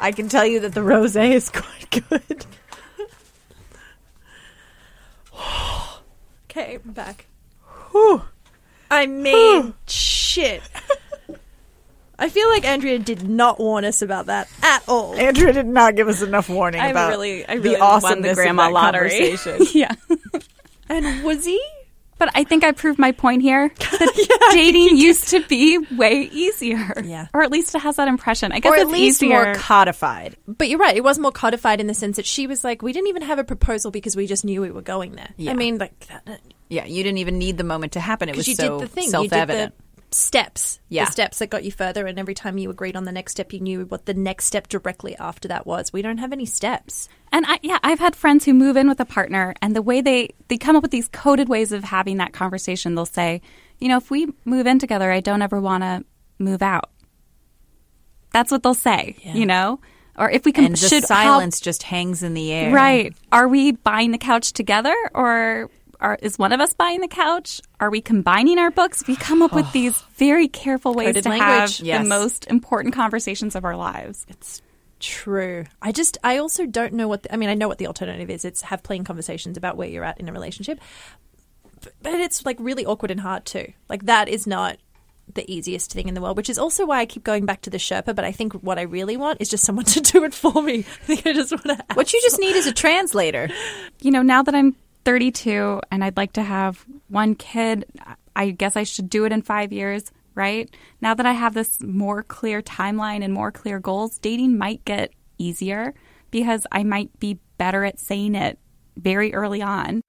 I 0.00 0.12
can 0.12 0.28
tell 0.28 0.46
you 0.46 0.60
that 0.60 0.72
the 0.72 0.80
rosé 0.80 1.32
is 1.32 1.50
quite 1.50 2.04
good. 2.08 2.46
okay, 6.44 6.78
I'm 6.84 6.92
back. 6.92 7.26
Whew. 7.90 8.22
I 8.90 9.06
mean, 9.06 9.74
shit. 9.86 10.62
I 12.18 12.28
feel 12.28 12.48
like 12.48 12.64
Andrea 12.64 12.98
did 12.98 13.28
not 13.28 13.58
warn 13.58 13.84
us 13.84 14.02
about 14.02 14.26
that 14.26 14.48
at 14.62 14.82
all. 14.88 15.14
Andrea 15.14 15.52
did 15.52 15.66
not 15.66 15.96
give 15.96 16.08
us 16.08 16.22
enough 16.22 16.48
warning 16.48 16.80
I 16.80 16.88
about 16.88 17.10
really, 17.10 17.46
I 17.46 17.56
the 17.56 17.62
really 17.62 17.80
won 17.80 17.90
awesomeness 18.04 18.36
the 18.36 18.42
grandma 18.42 18.64
of 18.64 18.68
that 18.68 18.74
lottery. 18.74 19.10
conversation. 19.10 19.66
yeah. 19.74 19.94
And 20.90 21.22
was 21.22 21.44
he? 21.44 21.62
But 22.20 22.30
I 22.34 22.44
think 22.44 22.64
I 22.64 22.72
proved 22.72 22.98
my 22.98 23.12
point 23.12 23.40
here 23.40 23.70
that 23.78 24.50
dating 24.52 24.98
used 24.98 25.28
to 25.28 25.40
be 25.46 25.78
way 25.78 26.28
easier. 26.30 26.92
Yeah. 27.02 27.28
Or 27.32 27.42
at 27.42 27.50
least 27.50 27.74
it 27.74 27.78
has 27.80 27.96
that 27.96 28.08
impression. 28.08 28.52
I 28.52 28.60
guess 28.60 28.70
or 28.70 28.76
at 28.76 28.82
it's 28.82 28.90
least 28.90 29.22
easier. 29.22 29.42
more 29.42 29.54
codified. 29.54 30.36
But 30.46 30.68
you're 30.68 30.78
right. 30.78 30.94
It 30.94 31.02
was 31.02 31.18
more 31.18 31.32
codified 31.32 31.80
in 31.80 31.86
the 31.86 31.94
sense 31.94 32.16
that 32.16 32.26
she 32.26 32.46
was 32.46 32.62
like, 32.62 32.82
we 32.82 32.92
didn't 32.92 33.08
even 33.08 33.22
have 33.22 33.38
a 33.38 33.44
proposal 33.44 33.90
because 33.90 34.16
we 34.16 34.26
just 34.26 34.44
knew 34.44 34.60
we 34.60 34.70
were 34.70 34.82
going 34.82 35.12
there. 35.12 35.30
Yeah. 35.38 35.52
I 35.52 35.54
mean, 35.54 35.78
like, 35.78 35.98
that, 36.08 36.42
Yeah, 36.68 36.84
you 36.84 37.02
didn't 37.02 37.18
even 37.18 37.38
need 37.38 37.56
the 37.56 37.64
moment 37.64 37.92
to 37.92 38.00
happen. 38.00 38.28
It 38.28 38.36
was 38.36 38.46
you 38.46 38.54
so 38.54 38.78
did 38.78 38.88
the 38.88 38.92
thing. 38.92 39.08
Self-evident. 39.08 39.74
Did 40.10 40.16
the 40.16 40.16
steps. 40.16 40.80
Yeah. 40.88 41.04
The 41.04 41.12
steps 41.12 41.38
that 41.38 41.50
got 41.50 41.64
you 41.64 41.70
further, 41.72 42.06
and 42.06 42.18
every 42.18 42.34
time 42.34 42.58
you 42.58 42.70
agreed 42.70 42.96
on 42.96 43.04
the 43.04 43.12
next 43.12 43.32
step, 43.32 43.52
you 43.52 43.60
knew 43.60 43.84
what 43.84 44.06
the 44.06 44.14
next 44.14 44.46
step 44.46 44.68
directly 44.68 45.16
after 45.16 45.48
that 45.48 45.66
was. 45.66 45.92
We 45.92 46.02
don't 46.02 46.18
have 46.18 46.32
any 46.32 46.46
steps. 46.46 47.08
And 47.32 47.44
I, 47.46 47.58
yeah, 47.62 47.78
I've 47.82 48.00
had 48.00 48.16
friends 48.16 48.44
who 48.44 48.54
move 48.54 48.76
in 48.76 48.88
with 48.88 49.00
a 49.00 49.04
partner, 49.04 49.54
and 49.62 49.74
the 49.74 49.82
way 49.82 50.00
they 50.00 50.30
they 50.48 50.58
come 50.58 50.76
up 50.76 50.82
with 50.82 50.90
these 50.90 51.08
coded 51.08 51.48
ways 51.48 51.72
of 51.72 51.84
having 51.84 52.16
that 52.18 52.32
conversation. 52.32 52.94
They'll 52.94 53.06
say, 53.06 53.40
you 53.78 53.88
know, 53.88 53.98
if 53.98 54.10
we 54.10 54.28
move 54.44 54.66
in 54.66 54.78
together, 54.78 55.10
I 55.12 55.20
don't 55.20 55.42
ever 55.42 55.60
want 55.60 55.82
to 55.84 56.04
move 56.38 56.62
out. 56.62 56.90
That's 58.32 58.50
what 58.50 58.62
they'll 58.62 58.74
say, 58.74 59.16
you 59.24 59.46
know. 59.46 59.80
Or 60.16 60.30
if 60.30 60.44
we 60.44 60.52
can, 60.52 60.64
and 60.66 60.74
the 60.74 60.88
should 60.88 61.02
how- 61.02 61.08
silence 61.08 61.60
just 61.60 61.82
hangs 61.84 62.22
in 62.22 62.34
the 62.34 62.52
air. 62.52 62.72
right? 62.74 63.14
Are 63.32 63.48
we 63.48 63.72
buying 63.72 64.10
the 64.10 64.18
couch 64.18 64.52
together, 64.52 64.94
or 65.14 65.70
are, 66.00 66.18
is 66.22 66.38
one 66.38 66.52
of 66.52 66.60
us 66.60 66.72
buying 66.74 67.00
the 67.00 67.08
couch? 67.08 67.60
Are 67.78 67.90
we 67.90 68.00
combining 68.00 68.58
our 68.58 68.70
books? 68.70 69.06
We 69.06 69.16
come 69.16 69.42
up 69.42 69.52
with 69.52 69.70
these 69.72 70.00
very 70.16 70.48
careful 70.48 70.94
ways 70.94 71.08
Coded 71.08 71.22
to 71.24 71.28
language. 71.30 71.78
have 71.78 71.86
Yes. 71.86 72.02
the 72.02 72.08
most 72.08 72.46
important 72.48 72.94
conversations 72.94 73.54
of 73.54 73.64
our 73.64 73.76
lives. 73.76 74.26
It's 74.28 74.62
true. 74.98 75.64
I 75.80 75.92
just, 75.92 76.18
I 76.24 76.38
also 76.38 76.66
don't 76.66 76.94
know 76.94 77.08
what. 77.08 77.22
The, 77.24 77.32
I 77.32 77.36
mean, 77.36 77.48
I 77.48 77.54
know 77.54 77.68
what 77.68 77.78
the 77.78 77.86
alternative 77.86 78.30
is. 78.30 78.44
It's 78.44 78.62
have 78.62 78.82
plain 78.82 79.04
conversations 79.04 79.56
about 79.56 79.76
where 79.76 79.88
you're 79.88 80.04
at 80.04 80.18
in 80.20 80.28
a 80.28 80.32
relationship, 80.32 80.80
but, 81.82 81.92
but 82.02 82.14
it's 82.14 82.44
like 82.44 82.56
really 82.60 82.84
awkward 82.84 83.10
and 83.10 83.20
hard 83.20 83.44
too. 83.46 83.72
Like 83.88 84.06
that 84.06 84.28
is 84.28 84.46
not 84.46 84.76
the 85.32 85.48
easiest 85.52 85.92
thing 85.92 86.08
in 86.08 86.14
the 86.14 86.20
world, 86.20 86.36
which 86.36 86.50
is 86.50 86.58
also 86.58 86.84
why 86.84 86.98
I 86.98 87.06
keep 87.06 87.22
going 87.24 87.46
back 87.46 87.62
to 87.62 87.70
the 87.70 87.78
Sherpa. 87.78 88.14
But 88.16 88.24
I 88.24 88.32
think 88.32 88.52
what 88.54 88.78
I 88.78 88.82
really 88.82 89.16
want 89.16 89.40
is 89.40 89.48
just 89.48 89.64
someone 89.64 89.84
to 89.96 90.00
do 90.00 90.24
it 90.24 90.34
for 90.34 90.62
me. 90.62 90.78
I 90.80 90.82
think 90.82 91.26
I 91.26 91.32
just 91.32 91.52
want 91.52 91.64
to. 91.64 91.84
What 91.94 92.12
you 92.12 92.20
just 92.22 92.38
need 92.40 92.56
is 92.56 92.66
a 92.66 92.72
translator. 92.72 93.48
you 94.00 94.10
know, 94.10 94.22
now 94.22 94.42
that 94.42 94.54
I'm 94.54 94.74
32 95.04 95.80
and 95.90 96.04
I'd 96.04 96.16
like 96.16 96.32
to 96.34 96.42
have 96.42 96.84
one 97.08 97.34
kid, 97.34 97.84
I 98.36 98.50
guess 98.50 98.76
I 98.76 98.84
should 98.84 99.10
do 99.10 99.24
it 99.24 99.32
in 99.32 99.42
five 99.42 99.72
years, 99.72 100.12
right? 100.34 100.74
Now 101.00 101.14
that 101.14 101.26
I 101.26 101.32
have 101.32 101.54
this 101.54 101.82
more 101.82 102.22
clear 102.22 102.62
timeline 102.62 103.24
and 103.24 103.32
more 103.32 103.50
clear 103.50 103.78
goals, 103.78 104.18
dating 104.18 104.58
might 104.58 104.84
get 104.84 105.12
easier 105.38 105.94
because 106.30 106.66
I 106.70 106.84
might 106.84 107.18
be 107.18 107.38
better 107.58 107.84
at 107.84 107.98
saying 107.98 108.34
it 108.34 108.58
very 108.96 109.34
early 109.34 109.62
on. 109.62 110.02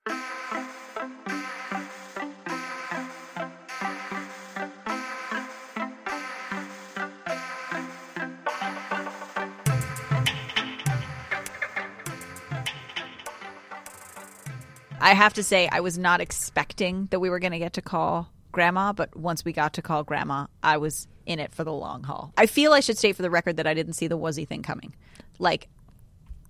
I 15.01 15.13
have 15.13 15.33
to 15.33 15.43
say, 15.43 15.67
I 15.71 15.79
was 15.79 15.97
not 15.97 16.21
expecting 16.21 17.07
that 17.09 17.19
we 17.19 17.29
were 17.29 17.39
going 17.39 17.53
to 17.53 17.59
get 17.59 17.73
to 17.73 17.81
call 17.81 18.29
grandma, 18.51 18.93
but 18.93 19.15
once 19.15 19.43
we 19.43 19.51
got 19.51 19.73
to 19.73 19.81
call 19.81 20.03
grandma, 20.03 20.45
I 20.61 20.77
was 20.77 21.07
in 21.25 21.39
it 21.39 21.53
for 21.53 21.63
the 21.63 21.73
long 21.73 22.03
haul. 22.03 22.33
I 22.37 22.45
feel 22.45 22.71
I 22.71 22.81
should 22.81 22.97
state 22.97 23.15
for 23.15 23.23
the 23.23 23.29
record 23.29 23.57
that 23.57 23.65
I 23.65 23.73
didn't 23.73 23.93
see 23.93 24.07
the 24.07 24.17
Woozie 24.17 24.47
thing 24.47 24.61
coming. 24.61 24.93
Like, 25.39 25.67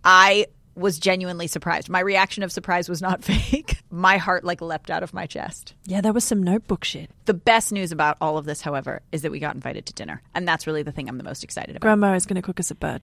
I 0.03 0.47
was 0.75 0.99
genuinely 0.99 1.47
surprised. 1.47 1.89
My 1.89 2.01
reaction 2.01 2.43
of 2.43 2.51
surprise 2.51 2.89
was 2.89 3.01
not 3.01 3.23
fake. 3.23 3.79
My 3.89 4.17
heart 4.17 4.43
like 4.43 4.61
leapt 4.61 4.89
out 4.89 5.03
of 5.03 5.13
my 5.13 5.27
chest. 5.27 5.73
Yeah, 5.85 6.01
there 6.01 6.13
was 6.13 6.23
some 6.23 6.43
notebook 6.43 6.83
shit. 6.83 7.09
The 7.25 7.33
best 7.33 7.71
news 7.71 7.91
about 7.91 8.17
all 8.19 8.37
of 8.37 8.45
this, 8.45 8.61
however, 8.61 9.01
is 9.11 9.21
that 9.21 9.31
we 9.31 9.39
got 9.39 9.55
invited 9.55 9.85
to 9.85 9.93
dinner. 9.93 10.21
And 10.35 10.47
that's 10.47 10.67
really 10.67 10.83
the 10.83 10.91
thing 10.91 11.07
I'm 11.07 11.17
the 11.17 11.23
most 11.23 11.43
excited 11.43 11.75
about. 11.75 11.81
Grandma 11.81 12.15
is 12.15 12.25
going 12.25 12.35
to 12.35 12.41
cook 12.41 12.59
us 12.59 12.71
a 12.71 12.75
bird. 12.75 13.01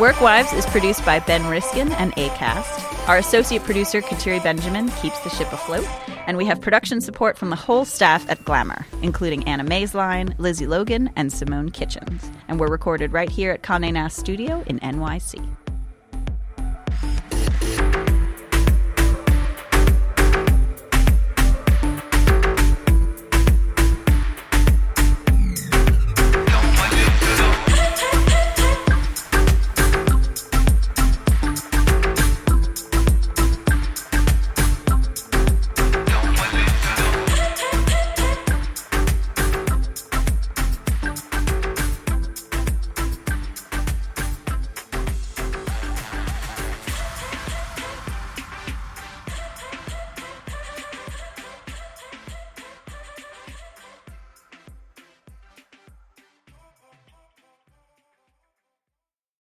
Work 0.00 0.22
Wives 0.22 0.54
is 0.54 0.64
produced 0.64 1.04
by 1.04 1.18
Ben 1.20 1.46
Riskin 1.50 1.92
and 1.92 2.14
ACAST. 2.16 3.06
Our 3.06 3.18
associate 3.18 3.64
producer, 3.64 4.00
Kateri 4.00 4.42
Benjamin, 4.42 4.88
keeps 4.92 5.20
the 5.20 5.28
ship 5.28 5.52
afloat. 5.52 5.86
And 6.26 6.38
we 6.38 6.46
have 6.46 6.58
production 6.58 7.02
support 7.02 7.36
from 7.36 7.50
the 7.50 7.56
whole 7.56 7.84
staff 7.84 8.26
at 8.30 8.42
Glamour, 8.46 8.86
including 9.02 9.46
Anna 9.46 9.62
Maysline, 9.62 10.32
Lizzie 10.38 10.66
Logan, 10.66 11.10
and 11.16 11.30
Simone 11.30 11.70
Kitchens. 11.70 12.30
And 12.48 12.58
we're 12.58 12.70
recorded 12.70 13.12
right 13.12 13.28
here 13.28 13.52
at 13.52 13.62
Condé 13.62 13.92
Nast 13.92 14.16
Studio 14.16 14.64
in 14.66 14.78
NYC. 14.80 15.46